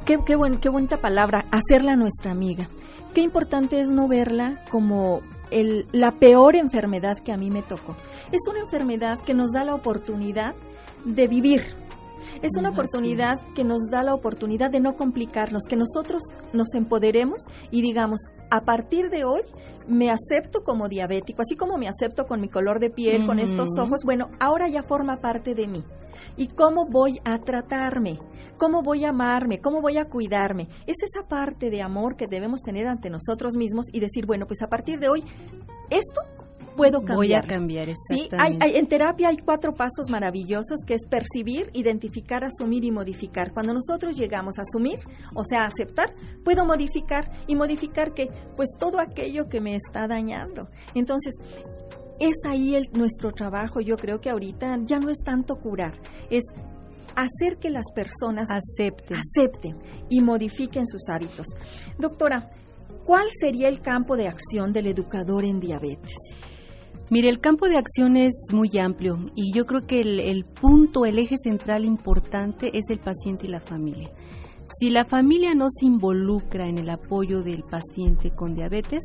Qué, 0.04 0.16
qué, 0.24 0.36
buen, 0.36 0.58
qué 0.58 0.70
bonita 0.70 1.02
palabra, 1.02 1.44
hacerla 1.50 1.94
nuestra 1.94 2.30
amiga. 2.30 2.70
Qué 3.12 3.20
importante 3.20 3.78
es 3.80 3.90
no 3.90 4.08
verla 4.08 4.64
como 4.70 5.20
el, 5.50 5.86
la 5.92 6.12
peor 6.12 6.56
enfermedad 6.56 7.18
que 7.18 7.32
a 7.32 7.36
mí 7.36 7.50
me 7.50 7.62
tocó. 7.62 7.94
Es 8.32 8.40
una 8.48 8.60
enfermedad 8.60 9.18
que 9.20 9.34
nos 9.34 9.50
da 9.52 9.64
la 9.64 9.74
oportunidad 9.74 10.54
de 11.04 11.28
vivir, 11.28 11.62
es 12.42 12.56
una 12.56 12.70
oportunidad 12.70 13.40
que 13.54 13.64
nos 13.64 13.88
da 13.90 14.02
la 14.02 14.14
oportunidad 14.14 14.70
de 14.70 14.80
no 14.80 14.96
complicarnos, 14.96 15.64
que 15.68 15.76
nosotros 15.76 16.22
nos 16.52 16.74
empoderemos 16.74 17.42
y 17.70 17.82
digamos, 17.82 18.20
a 18.50 18.62
partir 18.62 19.10
de 19.10 19.24
hoy 19.24 19.42
me 19.86 20.10
acepto 20.10 20.62
como 20.64 20.88
diabético, 20.88 21.42
así 21.42 21.56
como 21.56 21.78
me 21.78 21.88
acepto 21.88 22.26
con 22.26 22.40
mi 22.40 22.48
color 22.48 22.78
de 22.78 22.90
piel, 22.90 23.26
con 23.26 23.38
estos 23.38 23.70
ojos, 23.78 24.04
bueno, 24.04 24.30
ahora 24.38 24.68
ya 24.68 24.82
forma 24.82 25.20
parte 25.20 25.54
de 25.54 25.66
mí. 25.66 25.84
¿Y 26.36 26.48
cómo 26.48 26.86
voy 26.86 27.20
a 27.24 27.38
tratarme? 27.38 28.18
¿Cómo 28.58 28.82
voy 28.82 29.04
a 29.04 29.10
amarme? 29.10 29.60
¿Cómo 29.60 29.80
voy 29.80 29.96
a 29.98 30.06
cuidarme? 30.06 30.68
Es 30.86 30.96
esa 31.02 31.26
parte 31.26 31.70
de 31.70 31.80
amor 31.80 32.16
que 32.16 32.26
debemos 32.26 32.60
tener 32.60 32.86
ante 32.86 33.08
nosotros 33.08 33.56
mismos 33.56 33.86
y 33.92 34.00
decir, 34.00 34.26
bueno, 34.26 34.46
pues 34.46 34.62
a 34.62 34.68
partir 34.68 34.98
de 34.98 35.08
hoy, 35.08 35.24
esto 35.90 36.20
puedo 36.78 36.98
cambiar. 37.00 37.16
Voy 37.16 37.32
a 37.34 37.42
cambiar, 37.42 37.88
exactamente. 37.88 38.52
Sí, 38.52 38.58
hay, 38.60 38.76
en 38.76 38.86
terapia 38.86 39.28
hay 39.28 39.36
cuatro 39.36 39.74
pasos 39.74 40.08
maravillosos 40.08 40.80
que 40.86 40.94
es 40.94 41.06
percibir, 41.06 41.70
identificar, 41.74 42.44
asumir 42.44 42.84
y 42.84 42.90
modificar. 42.90 43.52
Cuando 43.52 43.74
nosotros 43.74 44.16
llegamos 44.16 44.58
a 44.58 44.62
asumir, 44.62 45.00
o 45.34 45.44
sea, 45.44 45.64
a 45.64 45.66
aceptar, 45.66 46.14
puedo 46.44 46.64
modificar 46.64 47.30
y 47.46 47.56
modificar 47.56 48.14
que, 48.14 48.30
pues 48.56 48.70
todo 48.78 49.00
aquello 49.00 49.48
que 49.48 49.60
me 49.60 49.74
está 49.74 50.06
dañando. 50.06 50.68
Entonces, 50.94 51.34
es 52.20 52.36
ahí 52.46 52.76
el, 52.76 52.88
nuestro 52.92 53.32
trabajo. 53.32 53.80
Yo 53.80 53.96
creo 53.96 54.20
que 54.20 54.30
ahorita 54.30 54.78
ya 54.84 54.98
no 55.00 55.10
es 55.10 55.18
tanto 55.24 55.56
curar, 55.56 55.94
es 56.30 56.44
hacer 57.16 57.58
que 57.58 57.70
las 57.70 57.90
personas 57.92 58.48
acepten, 58.50 59.18
acepten 59.18 59.76
y 60.08 60.20
modifiquen 60.20 60.86
sus 60.86 61.08
hábitos. 61.08 61.48
Doctora, 61.98 62.50
¿cuál 63.04 63.26
sería 63.32 63.68
el 63.68 63.80
campo 63.80 64.16
de 64.16 64.28
acción 64.28 64.72
del 64.72 64.86
educador 64.86 65.44
en 65.44 65.58
diabetes? 65.58 66.14
Mire, 67.10 67.30
el 67.30 67.40
campo 67.40 67.68
de 67.68 67.78
acción 67.78 68.18
es 68.18 68.34
muy 68.52 68.76
amplio 68.78 69.18
y 69.34 69.54
yo 69.54 69.64
creo 69.64 69.86
que 69.86 70.02
el, 70.02 70.44
punto, 70.44 71.06
el 71.06 71.18
eje 71.18 71.36
central 71.42 71.86
importante 71.86 72.76
es 72.76 72.90
el 72.90 72.98
paciente 72.98 73.46
y 73.46 73.48
la 73.48 73.60
familia. 73.60 74.10
Si 74.78 74.90
la 74.90 75.06
familia 75.06 75.54
no 75.54 75.68
se 75.70 75.86
involucra 75.86 76.68
en 76.68 76.76
el 76.76 76.90
apoyo 76.90 77.42
del 77.42 77.62
paciente 77.62 78.30
con 78.32 78.54
diabetes, 78.54 79.02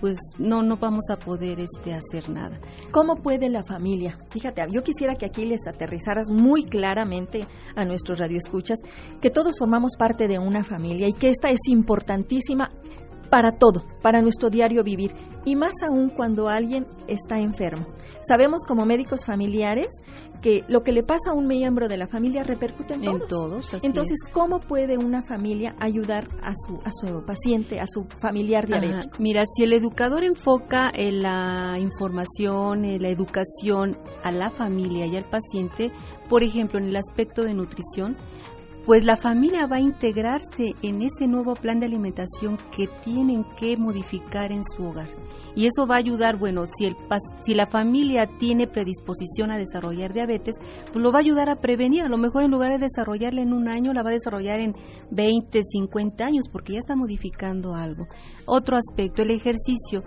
pues 0.00 0.16
no 0.38 0.62
no 0.62 0.78
vamos 0.78 1.10
a 1.10 1.16
poder 1.16 1.60
este 1.60 1.94
hacer 1.94 2.28
nada. 2.28 2.58
¿Cómo 2.90 3.14
puede 3.16 3.48
la 3.48 3.62
familia? 3.62 4.18
Fíjate, 4.30 4.66
yo 4.72 4.82
quisiera 4.82 5.14
que 5.14 5.26
aquí 5.26 5.44
les 5.44 5.68
aterrizaras 5.68 6.30
muy 6.30 6.64
claramente 6.64 7.46
a 7.76 7.84
nuestros 7.84 8.18
radioescuchas 8.18 8.78
que 9.20 9.30
todos 9.30 9.58
formamos 9.58 9.92
parte 9.96 10.26
de 10.26 10.40
una 10.40 10.64
familia 10.64 11.06
y 11.06 11.12
que 11.12 11.28
esta 11.28 11.50
es 11.50 11.60
importantísima 11.68 12.72
para 13.30 13.52
todo, 13.52 13.84
para 14.02 14.22
nuestro 14.22 14.50
diario 14.50 14.82
vivir, 14.82 15.14
y 15.44 15.56
más 15.56 15.74
aún 15.86 16.10
cuando 16.10 16.48
alguien 16.48 16.86
está 17.06 17.38
enfermo. 17.38 17.86
Sabemos 18.20 18.62
como 18.66 18.84
médicos 18.84 19.24
familiares 19.24 20.02
que 20.42 20.64
lo 20.68 20.82
que 20.82 20.92
le 20.92 21.02
pasa 21.02 21.30
a 21.30 21.34
un 21.34 21.46
miembro 21.46 21.88
de 21.88 21.96
la 21.96 22.06
familia 22.06 22.42
repercute 22.42 22.94
en 22.94 23.20
todos. 23.28 23.74
Entonces, 23.82 24.18
¿cómo 24.32 24.60
puede 24.60 24.98
una 24.98 25.22
familia 25.22 25.74
ayudar 25.78 26.28
a 26.42 26.52
su, 26.54 26.78
a 26.84 26.90
su 26.92 27.24
paciente, 27.24 27.80
a 27.80 27.86
su 27.86 28.06
familiar 28.20 28.66
diabético? 28.66 29.16
Mira, 29.18 29.44
si 29.54 29.64
el 29.64 29.72
educador 29.72 30.24
enfoca 30.24 30.90
en 30.94 31.22
la 31.22 31.76
información, 31.78 32.84
en 32.84 33.02
la 33.02 33.08
educación 33.08 33.98
a 34.22 34.32
la 34.32 34.50
familia 34.50 35.06
y 35.06 35.16
al 35.16 35.24
paciente, 35.24 35.92
por 36.28 36.42
ejemplo, 36.42 36.78
en 36.78 36.86
el 36.86 36.96
aspecto 36.96 37.42
de 37.42 37.54
nutrición, 37.54 38.16
pues 38.88 39.04
la 39.04 39.18
familia 39.18 39.66
va 39.66 39.76
a 39.76 39.80
integrarse 39.80 40.74
en 40.80 41.02
ese 41.02 41.28
nuevo 41.28 41.52
plan 41.52 41.78
de 41.78 41.84
alimentación 41.84 42.56
que 42.74 42.86
tienen 43.04 43.44
que 43.60 43.76
modificar 43.76 44.50
en 44.50 44.62
su 44.64 44.82
hogar. 44.82 45.10
Y 45.54 45.66
eso 45.66 45.86
va 45.86 45.96
a 45.96 45.98
ayudar, 45.98 46.38
bueno, 46.38 46.64
si, 46.64 46.86
el, 46.86 46.96
si 47.42 47.54
la 47.54 47.66
familia 47.66 48.26
tiene 48.38 48.66
predisposición 48.66 49.50
a 49.50 49.58
desarrollar 49.58 50.14
diabetes, 50.14 50.56
pues 50.90 51.02
lo 51.02 51.12
va 51.12 51.18
a 51.18 51.20
ayudar 51.20 51.50
a 51.50 51.56
prevenir. 51.56 52.04
A 52.04 52.08
lo 52.08 52.16
mejor 52.16 52.44
en 52.44 52.50
lugar 52.50 52.72
de 52.72 52.78
desarrollarla 52.78 53.42
en 53.42 53.52
un 53.52 53.68
año, 53.68 53.92
la 53.92 54.02
va 54.02 54.08
a 54.08 54.14
desarrollar 54.14 54.58
en 54.58 54.74
20, 55.10 55.60
50 55.70 56.24
años, 56.24 56.48
porque 56.50 56.72
ya 56.72 56.78
está 56.78 56.96
modificando 56.96 57.74
algo. 57.74 58.08
Otro 58.46 58.78
aspecto, 58.78 59.20
el 59.20 59.32
ejercicio. 59.32 60.02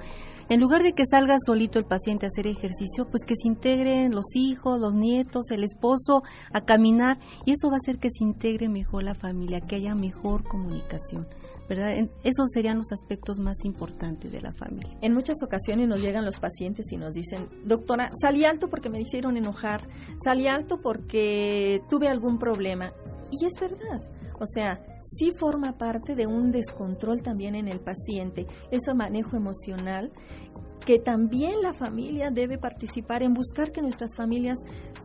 En 0.52 0.60
lugar 0.60 0.84
de 0.84 0.92
que 0.92 1.06
salga 1.10 1.38
solito 1.46 1.80
el 1.80 1.86
paciente 1.86 2.26
a 2.26 2.30
hacer 2.30 2.46
ejercicio, 2.46 3.08
pues 3.10 3.24
que 3.24 3.36
se 3.42 3.48
integren 3.48 4.14
los 4.14 4.36
hijos, 4.36 4.82
los 4.82 4.94
nietos, 4.94 5.50
el 5.50 5.64
esposo 5.64 6.24
a 6.52 6.66
caminar 6.66 7.20
y 7.46 7.54
eso 7.54 7.70
va 7.70 7.76
a 7.76 7.80
hacer 7.82 8.00
que 8.00 8.10
se 8.10 8.26
integre 8.26 8.68
mejor 8.68 9.04
la 9.04 9.16
familia, 9.16 9.62
que 9.62 9.78
haya 9.78 9.96
mejor 9.96 10.44
comunicación. 10.44 11.26
¿verdad? 11.70 11.94
Esos 12.26 12.50
serían 12.54 12.76
los 12.76 12.92
aspectos 12.92 13.40
más 13.40 13.64
importantes 13.64 14.30
de 14.30 14.42
la 14.42 14.52
familia. 14.52 14.98
En 15.00 15.14
muchas 15.14 15.42
ocasiones 15.42 15.88
nos 15.88 16.02
llegan 16.02 16.26
los 16.26 16.42
pacientes 16.42 16.92
y 16.92 16.98
nos 16.98 17.14
dicen, 17.14 17.48
doctora, 17.64 18.12
salí 18.22 18.44
alto 18.44 18.70
porque 18.70 18.90
me 18.90 19.00
hicieron 19.00 19.38
enojar, 19.38 19.88
salí 20.22 20.48
alto 20.48 20.82
porque 20.82 21.82
tuve 21.90 22.10
algún 22.10 22.40
problema. 22.40 22.92
Y 23.32 23.46
es 23.46 23.54
verdad. 23.58 24.02
O 24.42 24.48
sea, 24.48 24.84
sí 25.02 25.32
forma 25.32 25.78
parte 25.78 26.16
de 26.16 26.26
un 26.26 26.52
descontrol 26.52 27.22
también 27.22 27.54
en 27.54 27.68
el 27.68 27.80
paciente, 27.80 28.48
ese 28.72 28.94
manejo 28.96 29.38
emocional 29.38 30.12
que 30.84 30.98
también 30.98 31.62
la 31.62 31.74
familia 31.74 32.32
debe 32.32 32.58
participar 32.58 33.22
en 33.22 33.36
buscar 33.36 33.72
que 33.72 33.84
nuestras 33.84 34.16
familias 34.16 34.58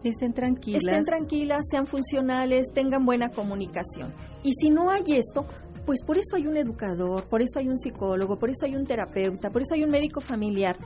estén 0.04 0.32
tranquilas, 0.32 0.82
estén 0.82 1.04
tranquilas, 1.04 1.66
sean 1.70 1.86
funcionales, 1.86 2.68
tengan 2.72 3.04
buena 3.04 3.28
comunicación. 3.28 4.14
Y 4.42 4.52
si 4.54 4.70
no 4.70 4.90
hay 4.90 5.02
esto, 5.08 5.44
pues 5.84 6.02
por 6.02 6.18
eso 6.18 6.36
hay 6.36 6.46
un 6.46 6.56
educador, 6.56 7.28
por 7.28 7.42
eso 7.42 7.58
hay 7.58 7.68
un 7.68 7.76
psicólogo, 7.76 8.38
por 8.38 8.50
eso 8.50 8.64
hay 8.64 8.74
un 8.74 8.86
terapeuta, 8.86 9.50
por 9.50 9.62
eso 9.62 9.74
hay 9.74 9.84
un 9.84 9.90
médico 9.90 10.20
familiar. 10.20 10.76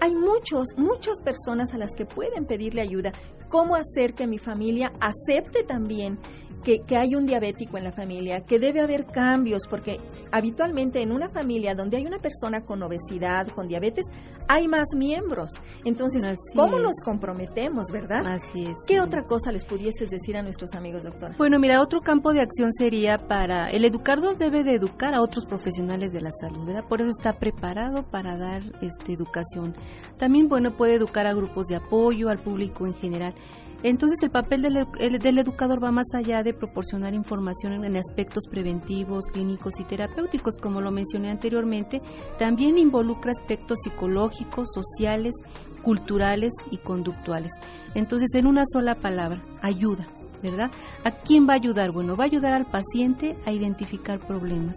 Hay 0.00 0.14
muchos, 0.14 0.76
muchas 0.76 1.20
personas 1.22 1.74
a 1.74 1.78
las 1.78 1.92
que 1.92 2.06
pueden 2.06 2.46
pedirle 2.46 2.80
ayuda. 2.80 3.12
¿Cómo 3.48 3.76
hacer 3.76 4.14
que 4.14 4.26
mi 4.26 4.38
familia 4.38 4.92
acepte 5.00 5.62
también 5.62 6.18
que, 6.62 6.96
hay 6.96 7.14
un 7.14 7.26
diabético 7.26 7.78
en 7.78 7.84
la 7.84 7.92
familia, 7.92 8.44
que 8.44 8.58
debe 8.58 8.80
haber 8.80 9.06
cambios, 9.06 9.62
porque 9.68 10.00
habitualmente 10.30 11.00
en 11.00 11.12
una 11.12 11.28
familia 11.28 11.74
donde 11.74 11.96
hay 11.96 12.06
una 12.06 12.18
persona 12.18 12.64
con 12.64 12.82
obesidad, 12.82 13.48
con 13.48 13.66
diabetes, 13.66 14.06
hay 14.48 14.66
más 14.66 14.88
miembros. 14.96 15.50
Entonces, 15.84 16.22
¿cómo 16.54 16.78
nos 16.78 16.96
comprometemos, 17.04 17.88
verdad? 17.92 18.26
Así 18.26 18.66
es. 18.66 18.74
¿Qué 18.86 19.00
otra 19.00 19.24
cosa 19.24 19.52
les 19.52 19.64
pudieses 19.64 20.08
decir 20.08 20.36
a 20.36 20.42
nuestros 20.42 20.72
amigos, 20.74 21.02
doctora? 21.02 21.34
Bueno, 21.36 21.58
mira, 21.58 21.82
otro 21.82 22.00
campo 22.00 22.32
de 22.32 22.40
acción 22.40 22.72
sería 22.72 23.18
para, 23.28 23.70
el 23.70 23.84
educador 23.84 24.38
debe 24.38 24.64
de 24.64 24.74
educar 24.74 25.14
a 25.14 25.20
otros 25.20 25.44
profesionales 25.44 26.12
de 26.12 26.22
la 26.22 26.30
salud, 26.40 26.64
¿verdad? 26.66 26.84
Por 26.88 27.00
eso 27.00 27.10
está 27.10 27.38
preparado 27.38 28.04
para 28.04 28.38
dar 28.38 28.62
este, 28.80 29.12
educación. 29.12 29.74
También, 30.16 30.48
bueno, 30.48 30.76
puede 30.76 30.94
educar 30.94 31.26
a 31.26 31.34
grupos 31.34 31.66
de 31.66 31.76
apoyo, 31.76 32.30
al 32.30 32.38
público 32.38 32.86
en 32.86 32.94
general. 32.94 33.34
Entonces 33.82 34.18
el 34.22 34.30
papel 34.30 34.62
del, 34.62 35.38
educador 35.38 35.82
va 35.82 35.92
más 35.92 36.06
allá 36.12 36.42
de 36.42 36.52
proporcionar 36.52 37.14
información 37.14 37.84
en 37.84 37.96
aspectos 37.96 38.44
preventivos, 38.50 39.26
clínicos 39.26 39.78
y 39.78 39.84
terapéuticos, 39.84 40.58
como 40.58 40.80
lo 40.80 40.90
mencioné 40.90 41.30
anteriormente, 41.30 42.02
también 42.38 42.76
involucra 42.76 43.30
aspectos 43.30 43.78
psicológicos, 43.84 44.68
sociales, 44.74 45.34
culturales 45.82 46.52
y 46.72 46.78
conductuales. 46.78 47.52
Entonces, 47.94 48.34
en 48.34 48.46
una 48.48 48.64
sola 48.66 48.96
palabra, 48.96 49.42
ayuda. 49.62 50.08
¿Verdad? 50.42 50.70
¿A 51.04 51.10
quién 51.10 51.48
va 51.48 51.52
a 51.52 51.56
ayudar? 51.56 51.92
Bueno, 51.92 52.16
va 52.16 52.24
a 52.24 52.26
ayudar 52.26 52.52
al 52.52 52.66
paciente 52.66 53.36
a 53.46 53.52
identificar 53.52 54.20
problemas, 54.20 54.76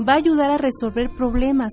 va 0.00 0.14
a 0.14 0.16
ayudar 0.16 0.50
a 0.50 0.58
resolver 0.58 1.10
problemas, 1.16 1.72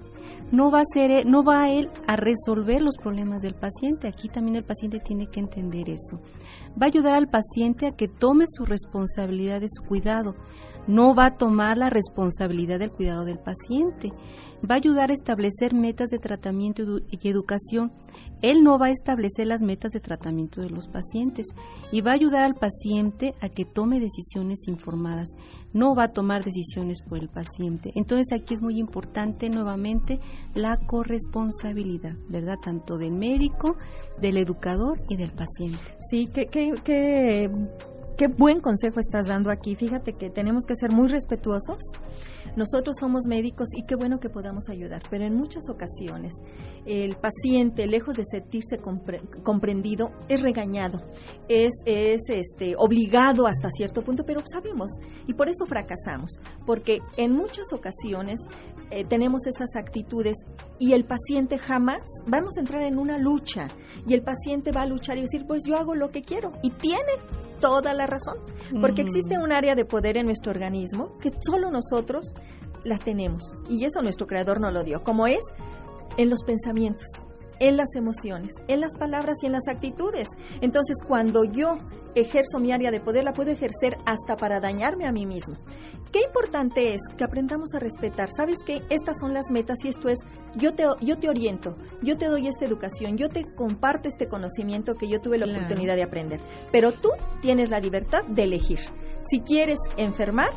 no 0.52 0.70
va 0.72 0.82
a 0.82 0.94
ser, 0.94 1.12
e, 1.12 1.26
no 1.26 1.44
va 1.44 1.64
a 1.64 1.72
él 1.72 1.90
a 2.08 2.16
resolver 2.16 2.82
los 2.82 2.98
problemas 2.98 3.42
del 3.42 3.56
paciente, 3.56 4.08
aquí 4.08 4.30
también 4.30 4.56
el 4.56 4.64
paciente 4.64 5.00
tiene 5.00 5.28
que 5.28 5.40
entender 5.40 5.90
eso. 5.90 6.20
Va 6.72 6.86
a 6.86 6.90
ayudar 6.90 7.14
al 7.14 7.28
paciente 7.28 7.88
a 7.88 7.96
que 7.96 8.08
tome 8.08 8.46
su 8.48 8.66
responsabilidad 8.66 9.62
de 9.62 9.70
su 9.72 9.84
cuidado, 9.84 10.36
no 10.88 11.16
va 11.16 11.28
a 11.28 11.38
tomar 11.38 11.78
la 11.78 11.90
responsabilidad 11.90 12.80
del 12.80 12.92
cuidado 12.92 13.26
del 13.26 13.40
paciente. 13.40 14.12
Va 14.70 14.76
a 14.76 14.78
ayudar 14.78 15.10
a 15.10 15.14
establecer 15.14 15.74
metas 15.74 16.10
de 16.10 16.20
tratamiento 16.20 16.84
y 17.10 17.28
educación. 17.28 17.92
Él 18.42 18.64
no 18.64 18.80
va 18.80 18.88
a 18.88 18.92
establecer 18.92 19.48
las 19.48 19.62
metas 19.62 19.92
de 19.92 20.00
tratamiento 20.00 20.62
de 20.62 20.70
los 20.70 20.88
pacientes 20.88 21.48
y 21.92 22.02
va 22.02 22.12
a 22.12 22.16
ayudar 22.16 22.44
al 22.44 22.56
paciente 22.56 23.36
a 23.42 23.50
que 23.50 23.66
tome 23.66 24.00
decisiones 24.00 24.68
informadas. 24.68 25.30
No 25.74 25.96
va 25.96 26.04
a 26.04 26.14
tomar 26.14 26.46
decisiones 26.46 27.02
por 27.02 27.18
el 27.18 27.28
paciente. 27.28 27.92
Entonces 27.96 28.28
aquí 28.32 28.54
es 28.54 28.62
muy 28.62 28.80
importante 28.80 29.50
nuevamente 29.50 30.20
la 30.54 30.78
corresponsabilidad, 30.78 32.16
¿verdad? 32.30 32.58
Tanto 32.62 32.98
del 32.98 33.14
médico, 33.14 33.76
del 34.22 34.38
educador 34.38 35.02
y 35.10 35.18
del 35.18 35.32
paciente. 35.32 35.98
Sí, 36.10 36.28
que, 36.28 36.46
que, 36.48 36.74
que 36.84 37.50
Qué 38.18 38.28
buen 38.28 38.60
consejo 38.60 39.00
estás 39.00 39.28
dando 39.28 39.50
aquí. 39.50 39.76
Fíjate 39.76 40.14
que 40.14 40.30
tenemos 40.30 40.66
que 40.66 40.76
ser 40.76 40.92
muy 40.92 41.08
respetuosos. 41.08 41.82
Nosotros 42.56 42.98
somos 43.00 43.26
médicos 43.28 43.70
y 43.76 43.84
qué 43.84 43.96
bueno 43.96 44.20
que 44.20 44.30
podamos 44.30 44.70
ayudar, 44.70 45.02
pero 45.10 45.26
en 45.26 45.34
muchas 45.36 45.68
ocasiones 45.70 46.36
el 46.86 47.16
paciente, 47.16 47.88
lejos 47.88 48.16
de 48.16 48.26
sentirse 48.26 48.78
comprendido, 49.44 50.12
es 50.30 50.42
regañado, 50.42 51.02
es, 51.48 51.74
es 51.86 52.22
este, 52.30 52.76
obligado 52.78 53.48
hasta 53.48 53.70
cierto 53.72 54.04
punto, 54.04 54.24
pero 54.26 54.42
sabemos 54.46 54.92
y 55.26 55.34
por 55.34 55.50
eso 55.50 55.66
fracasamos, 55.66 56.38
porque 56.66 57.00
en 57.18 57.32
muchas 57.32 57.74
ocasiones 57.74 58.42
eh, 58.92 59.06
tenemos 59.06 59.48
esas 59.48 59.76
actitudes 59.76 60.38
y 60.78 60.94
el 60.94 61.06
paciente 61.06 61.58
jamás, 61.58 62.04
vamos 62.28 62.58
a 62.58 62.60
entrar 62.60 62.84
en 62.84 63.00
una 63.00 63.18
lucha 63.18 63.70
y 64.06 64.14
el 64.14 64.22
paciente 64.22 64.72
va 64.72 64.84
a 64.84 64.86
luchar 64.86 65.18
y 65.18 65.22
decir, 65.22 65.46
pues 65.48 65.64
yo 65.66 65.78
hago 65.78 65.96
lo 65.96 66.12
que 66.12 66.22
quiero 66.22 66.52
y 66.62 66.70
tiene 66.70 67.14
toda 67.64 67.94
la 67.94 68.06
razón, 68.06 68.40
porque 68.82 69.02
existe 69.02 69.38
un 69.38 69.54
área 69.54 69.74
de 69.74 69.86
poder 69.86 70.18
en 70.18 70.26
nuestro 70.26 70.52
organismo 70.52 71.18
que 71.20 71.32
solo 71.40 71.72
nosotros 71.72 72.34
las 72.84 73.00
tenemos. 73.00 73.56
Y 73.70 73.86
eso 73.86 74.02
nuestro 74.02 74.28
creador 74.28 74.60
nos 74.60 74.74
lo 74.74 74.84
dio, 74.84 75.02
como 75.02 75.28
es 75.28 75.40
en 76.18 76.30
los 76.30 76.44
pensamientos 76.44 77.08
en 77.60 77.78
las 77.78 77.96
emociones, 77.96 78.54
en 78.68 78.82
las 78.82 78.96
palabras 78.98 79.38
y 79.42 79.48
en 79.48 79.54
las 79.54 79.68
actitudes. 79.68 80.28
Entonces, 80.62 80.98
cuando 81.06 81.44
yo 81.44 81.80
ejerzo 82.16 82.60
mi 82.60 82.72
área 82.72 82.92
de 82.92 83.00
poder, 83.00 83.24
la 83.24 83.34
puedo 83.34 83.52
ejercer 83.52 83.98
hasta 84.06 84.36
para 84.36 84.60
dañarme 84.60 85.08
a 85.08 85.12
mí 85.12 85.26
mismo. 85.26 85.56
Qué 86.12 86.22
importante 86.22 86.94
es 86.94 87.02
que 87.18 87.24
aprendamos 87.24 87.74
a 87.74 87.80
respetar. 87.80 88.30
¿Sabes 88.36 88.60
qué? 88.66 88.84
Estas 88.90 89.18
son 89.20 89.34
las 89.34 89.50
metas 89.52 89.84
y 89.84 89.88
esto 89.88 90.10
es, 90.10 90.20
yo 90.56 90.74
te, 90.74 90.86
yo 91.02 91.18
te 91.18 91.28
oriento, 91.28 91.76
yo 92.04 92.18
te 92.18 92.28
doy 92.28 92.48
esta 92.48 92.66
educación, 92.66 93.18
yo 93.18 93.30
te 93.30 93.46
comparto 93.56 94.08
este 94.08 94.28
conocimiento 94.28 94.94
que 94.94 95.08
yo 95.08 95.22
tuve 95.22 95.40
la 95.40 95.48
oportunidad 95.48 95.96
de 95.96 96.04
aprender. 96.04 96.40
Pero 96.72 96.92
tú 96.92 97.10
tienes 97.42 97.72
la 97.72 97.80
libertad 97.80 98.24
de 98.28 98.44
elegir. 98.44 98.80
Si 99.22 99.40
quieres 99.40 99.80
enfermar, 99.98 100.52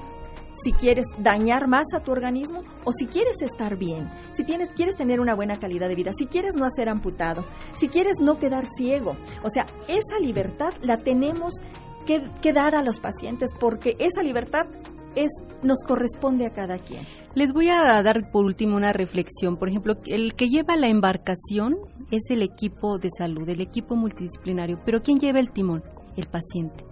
si 0.63 0.73
quieres 0.73 1.07
dañar 1.19 1.69
más 1.69 1.87
a 1.95 2.01
tu 2.01 2.13
organismo 2.13 2.63
o 2.85 2.93
si 2.93 3.07
quieres 3.07 3.43
estar 3.43 3.77
bien, 3.77 4.11
si 4.33 4.45
tienes, 4.45 4.71
quieres 4.71 4.97
tener 4.97 5.21
una 5.21 5.35
buena 5.35 5.59
calidad 5.59 5.89
de 5.89 5.95
vida, 5.95 6.13
si 6.17 6.27
quieres 6.27 6.55
no 6.57 6.69
ser 6.71 6.89
amputado, 6.89 7.45
si 7.77 7.89
quieres 7.89 8.21
no 8.21 8.39
quedar 8.39 8.67
ciego. 8.67 9.17
O 9.43 9.51
sea, 9.51 9.67
esa 9.89 10.19
libertad 10.21 10.73
la 10.83 10.99
tenemos 10.99 11.63
que, 12.07 12.53
dar 12.53 12.75
a 12.75 12.83
los 12.83 13.01
pacientes 13.01 13.51
porque 13.59 13.97
esa 13.99 14.23
libertad 14.23 14.67
es, 15.15 15.31
nos 15.63 15.83
corresponde 15.87 16.47
a 16.47 16.51
cada 16.51 16.79
quien. 16.79 17.05
Les 17.35 17.53
voy 17.53 17.69
a 17.69 18.03
dar 18.03 18.31
por 18.31 18.45
último 18.45 18.77
una 18.77 18.93
reflexión. 18.93 19.57
Por 19.57 19.69
ejemplo, 19.69 19.97
el 20.07 20.35
que 20.35 20.49
lleva 20.49 20.77
la 20.77 20.89
embarcación 20.89 21.77
es 22.11 22.31
el 22.31 22.43
equipo 22.43 22.99
de 22.99 23.09
salud, 23.17 23.49
el 23.49 23.61
equipo 23.61 23.97
multidisciplinario, 23.97 24.81
pero 24.85 25.03
¿quién 25.03 25.19
lleva 25.19 25.41
el 25.41 25.51
timón? 25.51 25.83
El 26.17 26.29
paciente. 26.29 26.85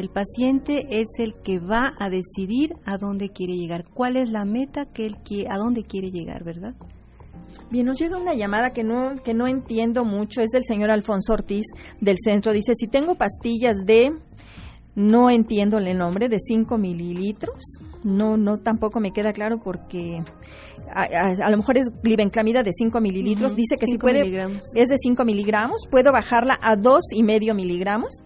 El 0.00 0.08
paciente 0.08 0.86
es 0.88 1.08
el 1.18 1.34
que 1.34 1.58
va 1.58 1.92
a 1.98 2.08
decidir 2.08 2.74
a 2.86 2.96
dónde 2.96 3.28
quiere 3.28 3.52
llegar, 3.52 3.84
cuál 3.92 4.16
es 4.16 4.30
la 4.30 4.46
meta 4.46 4.86
que 4.86 5.04
él 5.04 5.18
quiere, 5.18 5.50
a 5.50 5.58
dónde 5.58 5.82
quiere 5.82 6.10
llegar, 6.10 6.42
¿verdad? 6.42 6.74
Bien, 7.70 7.84
nos 7.84 7.98
llega 7.98 8.16
una 8.16 8.32
llamada 8.32 8.72
que 8.72 8.82
no, 8.82 9.16
que 9.22 9.34
no 9.34 9.46
entiendo 9.46 10.06
mucho, 10.06 10.40
es 10.40 10.48
del 10.52 10.64
señor 10.64 10.90
Alfonso 10.90 11.34
Ortiz 11.34 11.66
del 12.00 12.16
centro. 12.18 12.54
Dice, 12.54 12.72
si 12.74 12.86
tengo 12.86 13.16
pastillas 13.16 13.76
de, 13.84 14.14
no 14.94 15.28
entiendo 15.28 15.76
el 15.76 15.98
nombre, 15.98 16.30
de 16.30 16.38
5 16.38 16.78
mililitros, 16.78 17.58
no, 18.02 18.38
no 18.38 18.56
tampoco 18.56 19.00
me 19.00 19.12
queda 19.12 19.34
claro 19.34 19.60
porque 19.62 20.22
a, 20.94 21.50
lo 21.50 21.58
mejor 21.58 21.76
es 21.76 21.88
glibenclamida 22.02 22.62
de 22.62 22.72
5 22.72 23.02
mililitros, 23.02 23.54
dice 23.54 23.76
que 23.76 23.84
si 23.84 23.98
puede, 23.98 24.22
es 24.74 24.88
de 24.88 24.96
5 24.96 25.26
miligramos, 25.26 25.82
puedo 25.90 26.10
bajarla 26.10 26.58
a 26.62 26.76
dos 26.76 27.04
y 27.14 27.22
medio 27.22 27.54
miligramos. 27.54 28.24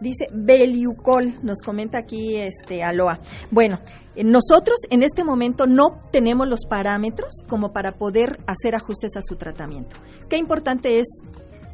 Dice 0.00 0.28
Beliucol, 0.30 1.38
nos 1.42 1.62
comenta 1.62 1.98
aquí 1.98 2.36
este 2.36 2.82
Aloa. 2.82 3.18
Bueno, 3.50 3.80
nosotros 4.14 4.76
en 4.90 5.02
este 5.02 5.24
momento 5.24 5.66
no 5.66 6.02
tenemos 6.12 6.46
los 6.48 6.66
parámetros 6.68 7.42
como 7.48 7.72
para 7.72 7.92
poder 7.92 8.38
hacer 8.46 8.74
ajustes 8.74 9.16
a 9.16 9.22
su 9.22 9.36
tratamiento. 9.36 9.96
Qué 10.28 10.36
importante 10.36 11.00
es, 11.00 11.06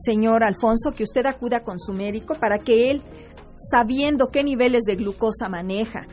señor 0.04 0.44
Alfonso, 0.44 0.92
que 0.92 1.02
usted 1.02 1.26
acuda 1.26 1.64
con 1.64 1.80
su 1.80 1.92
médico 1.92 2.36
para 2.36 2.58
que 2.58 2.92
él 2.92 3.02
sabiendo 3.70 4.28
qué 4.28 4.44
niveles 4.44 4.82
de 4.82 4.96
glucosa 4.96 5.48
maneja, 5.48 6.06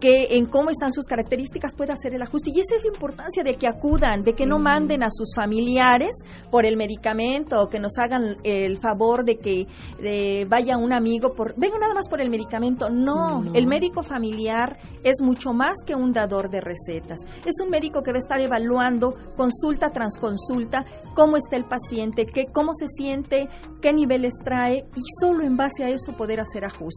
que 0.00 0.36
en 0.36 0.46
cómo 0.46 0.70
están 0.70 0.92
sus 0.92 1.06
características 1.06 1.74
pueda 1.74 1.94
hacer 1.94 2.14
el 2.14 2.22
ajuste. 2.22 2.50
Y 2.54 2.60
esa 2.60 2.76
es 2.76 2.82
la 2.82 2.88
importancia 2.88 3.42
de 3.42 3.54
que 3.54 3.66
acudan, 3.66 4.22
de 4.22 4.34
que 4.34 4.46
no 4.46 4.58
manden 4.58 5.02
a 5.02 5.10
sus 5.10 5.34
familiares 5.34 6.16
por 6.50 6.66
el 6.66 6.76
medicamento 6.76 7.60
o 7.60 7.68
que 7.68 7.80
nos 7.80 7.98
hagan 7.98 8.36
el 8.44 8.78
favor 8.78 9.24
de 9.24 9.38
que 9.38 10.46
vaya 10.48 10.76
un 10.76 10.92
amigo 10.92 11.34
por, 11.34 11.54
venga 11.56 11.78
nada 11.78 11.94
más 11.94 12.08
por 12.08 12.20
el 12.20 12.30
medicamento. 12.30 12.90
No, 12.90 13.42
el 13.54 13.66
médico 13.66 14.02
familiar 14.02 14.78
es 15.02 15.20
mucho 15.20 15.52
más 15.52 15.78
que 15.84 15.94
un 15.94 16.12
dador 16.12 16.50
de 16.50 16.60
recetas. 16.60 17.20
Es 17.44 17.60
un 17.62 17.70
médico 17.70 18.02
que 18.02 18.12
va 18.12 18.16
a 18.16 18.20
estar 18.20 18.40
evaluando 18.40 19.16
consulta 19.36 19.90
tras 19.90 20.16
consulta 20.18 20.84
cómo 21.14 21.36
está 21.36 21.56
el 21.56 21.64
paciente, 21.64 22.26
qué, 22.26 22.46
cómo 22.46 22.72
se 22.72 22.86
siente, 22.86 23.48
qué 23.80 23.92
niveles 23.92 24.34
trae 24.44 24.84
y 24.94 25.00
solo 25.20 25.42
en 25.44 25.56
base 25.56 25.84
a 25.84 25.88
eso 25.88 26.12
poder 26.12 26.40
hacer 26.40 26.64
ajustes. 26.64 26.87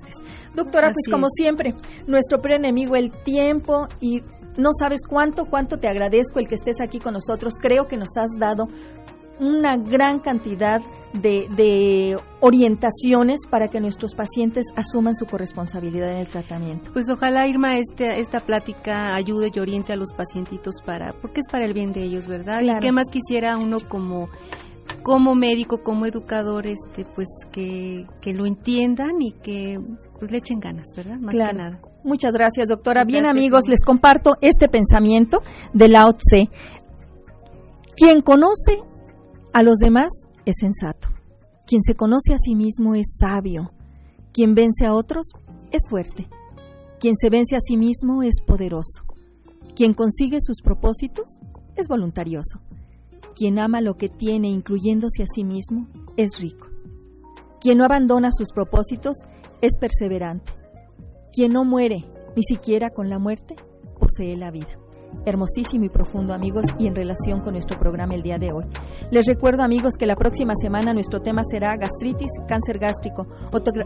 Doctora, 0.55 0.91
pues 0.93 1.11
como 1.11 1.27
siempre, 1.29 1.75
nuestro 2.07 2.41
enemigo 2.43 2.95
el 2.95 3.11
tiempo 3.11 3.87
y 3.99 4.23
no 4.57 4.71
sabes 4.77 5.01
cuánto, 5.07 5.45
cuánto 5.45 5.77
te 5.77 5.87
agradezco 5.87 6.39
el 6.39 6.47
que 6.47 6.55
estés 6.55 6.81
aquí 6.81 6.99
con 6.99 7.13
nosotros. 7.13 7.53
Creo 7.59 7.87
que 7.87 7.97
nos 7.97 8.17
has 8.17 8.31
dado 8.37 8.67
una 9.39 9.75
gran 9.75 10.19
cantidad 10.19 10.81
de, 11.13 12.17
orientaciones 12.39 13.41
para 13.49 13.67
que 13.67 13.79
nuestros 13.79 14.15
pacientes 14.15 14.65
asuman 14.75 15.15
su 15.15 15.25
corresponsabilidad 15.25 16.11
en 16.11 16.17
el 16.17 16.27
tratamiento. 16.27 16.91
Pues 16.93 17.09
ojalá, 17.09 17.47
Irma, 17.47 17.77
este, 17.77 18.19
esta 18.19 18.39
plática 18.39 19.13
ayude 19.13 19.51
y 19.53 19.59
oriente 19.59 19.93
a 19.93 19.95
los 19.95 20.11
pacientitos 20.13 20.75
para, 20.83 21.13
porque 21.13 21.41
es 21.41 21.47
para 21.51 21.65
el 21.65 21.73
bien 21.73 21.91
de 21.91 22.03
ellos, 22.03 22.27
¿verdad? 22.27 22.61
Y 22.61 22.79
qué 22.79 22.91
más 22.91 23.07
quisiera 23.11 23.57
uno 23.57 23.77
como 23.87 24.29
como 25.03 25.35
médico, 25.35 25.83
como 25.83 26.05
educador, 26.05 26.67
este, 26.67 27.05
pues 27.15 27.27
que, 27.51 28.07
que 28.21 28.33
lo 28.33 28.45
entiendan 28.45 29.21
y 29.21 29.31
que 29.31 29.79
pues 30.19 30.31
le 30.31 30.37
echen 30.37 30.59
ganas, 30.59 30.87
¿verdad? 30.95 31.17
Más 31.19 31.33
que 31.33 31.53
nada. 31.53 31.81
Muchas 32.03 32.33
gracias, 32.33 32.67
doctora. 32.67 33.03
Bien, 33.05 33.25
amigos, 33.25 33.67
les 33.67 33.83
comparto 33.83 34.37
este 34.41 34.69
pensamiento 34.69 35.41
de 35.73 35.87
Lao 35.87 36.13
Tse. 36.13 36.49
Quien 37.95 38.21
conoce 38.21 38.83
a 39.53 39.63
los 39.63 39.77
demás 39.77 40.09
es 40.45 40.55
sensato. 40.59 41.09
Quien 41.65 41.83
se 41.83 41.95
conoce 41.95 42.33
a 42.33 42.37
sí 42.37 42.55
mismo 42.55 42.95
es 42.95 43.15
sabio. 43.19 43.73
Quien 44.33 44.55
vence 44.55 44.85
a 44.85 44.93
otros 44.93 45.31
es 45.71 45.83
fuerte. 45.89 46.27
Quien 46.99 47.15
se 47.15 47.29
vence 47.29 47.55
a 47.55 47.59
sí 47.59 47.77
mismo 47.77 48.23
es 48.23 48.41
poderoso. 48.45 49.03
Quien 49.75 49.93
consigue 49.93 50.39
sus 50.41 50.61
propósitos 50.61 51.39
es 51.75 51.87
voluntarioso. 51.87 52.59
Quien 53.35 53.59
ama 53.59 53.81
lo 53.81 53.95
que 53.95 54.09
tiene, 54.09 54.49
incluyéndose 54.49 55.23
a 55.23 55.27
sí 55.33 55.43
mismo, 55.43 55.87
es 56.17 56.39
rico. 56.39 56.67
Quien 57.59 57.77
no 57.77 57.85
abandona 57.85 58.29
sus 58.31 58.51
propósitos 58.51 59.17
es 59.61 59.77
perseverante. 59.79 60.51
Quien 61.31 61.53
no 61.53 61.63
muere, 61.63 62.05
ni 62.35 62.43
siquiera 62.43 62.89
con 62.89 63.09
la 63.09 63.19
muerte, 63.19 63.55
posee 63.99 64.35
la 64.35 64.51
vida. 64.51 64.77
Hermosísimo 65.25 65.85
y 65.85 65.89
profundo 65.89 66.33
amigos 66.33 66.65
y 66.79 66.87
en 66.87 66.95
relación 66.95 67.41
con 67.41 67.53
nuestro 67.53 67.77
programa 67.77 68.15
el 68.15 68.23
día 68.23 68.39
de 68.39 68.53
hoy. 68.53 68.65
Les 69.11 69.25
recuerdo 69.27 69.61
amigos 69.61 69.95
que 69.99 70.05
la 70.05 70.15
próxima 70.15 70.53
semana 70.55 70.93
nuestro 70.93 71.21
tema 71.21 71.43
será 71.43 71.75
gastritis, 71.75 72.31
cáncer 72.47 72.79
gástrico. 72.79 73.27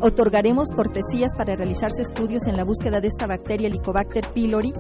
Otorgaremos 0.02 0.70
cortesías 0.70 1.36
para 1.36 1.56
realizarse 1.56 2.04
estudios 2.04 2.48
en 2.48 2.56
la 2.56 2.64
búsqueda 2.64 3.02
de 3.02 3.08
esta 3.08 3.28
bacteria 3.28 3.68
Helicobacter 3.68 4.32
pylori 4.34 4.72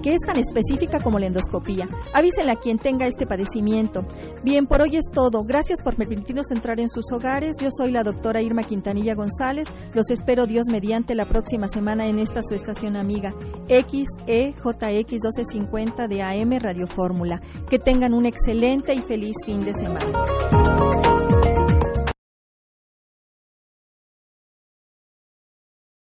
que 0.00 0.14
es 0.14 0.20
tan 0.20 0.38
específica 0.38 1.00
como 1.00 1.18
la 1.18 1.26
endoscopía. 1.26 1.88
Avísenle 2.12 2.52
a 2.52 2.56
quien 2.56 2.78
tenga 2.78 3.06
este 3.06 3.26
padecimiento. 3.26 4.04
Bien, 4.42 4.66
por 4.66 4.82
hoy 4.82 4.96
es 4.96 5.04
todo. 5.12 5.44
Gracias 5.44 5.80
por 5.82 5.96
permitirnos 5.96 6.50
entrar 6.50 6.80
en 6.80 6.88
sus 6.88 7.10
hogares. 7.12 7.56
Yo 7.58 7.70
soy 7.70 7.90
la 7.90 8.02
doctora 8.02 8.42
Irma 8.42 8.64
Quintanilla 8.64 9.14
González. 9.14 9.68
Los 9.94 10.10
espero 10.10 10.46
Dios 10.46 10.66
mediante 10.68 11.14
la 11.14 11.26
próxima 11.26 11.68
semana 11.68 12.06
en 12.06 12.18
esta 12.18 12.42
su 12.42 12.54
estación 12.54 12.96
amiga 12.96 13.34
XEJX 13.68 14.54
1250 14.64 16.08
de 16.08 16.22
AM 16.22 16.58
Radio 16.58 16.86
Fórmula. 16.86 17.40
Que 17.68 17.78
tengan 17.78 18.14
un 18.14 18.26
excelente 18.26 18.94
y 18.94 19.02
feliz 19.02 19.36
fin 19.44 19.64
de 19.64 19.74
semana. 19.74 21.09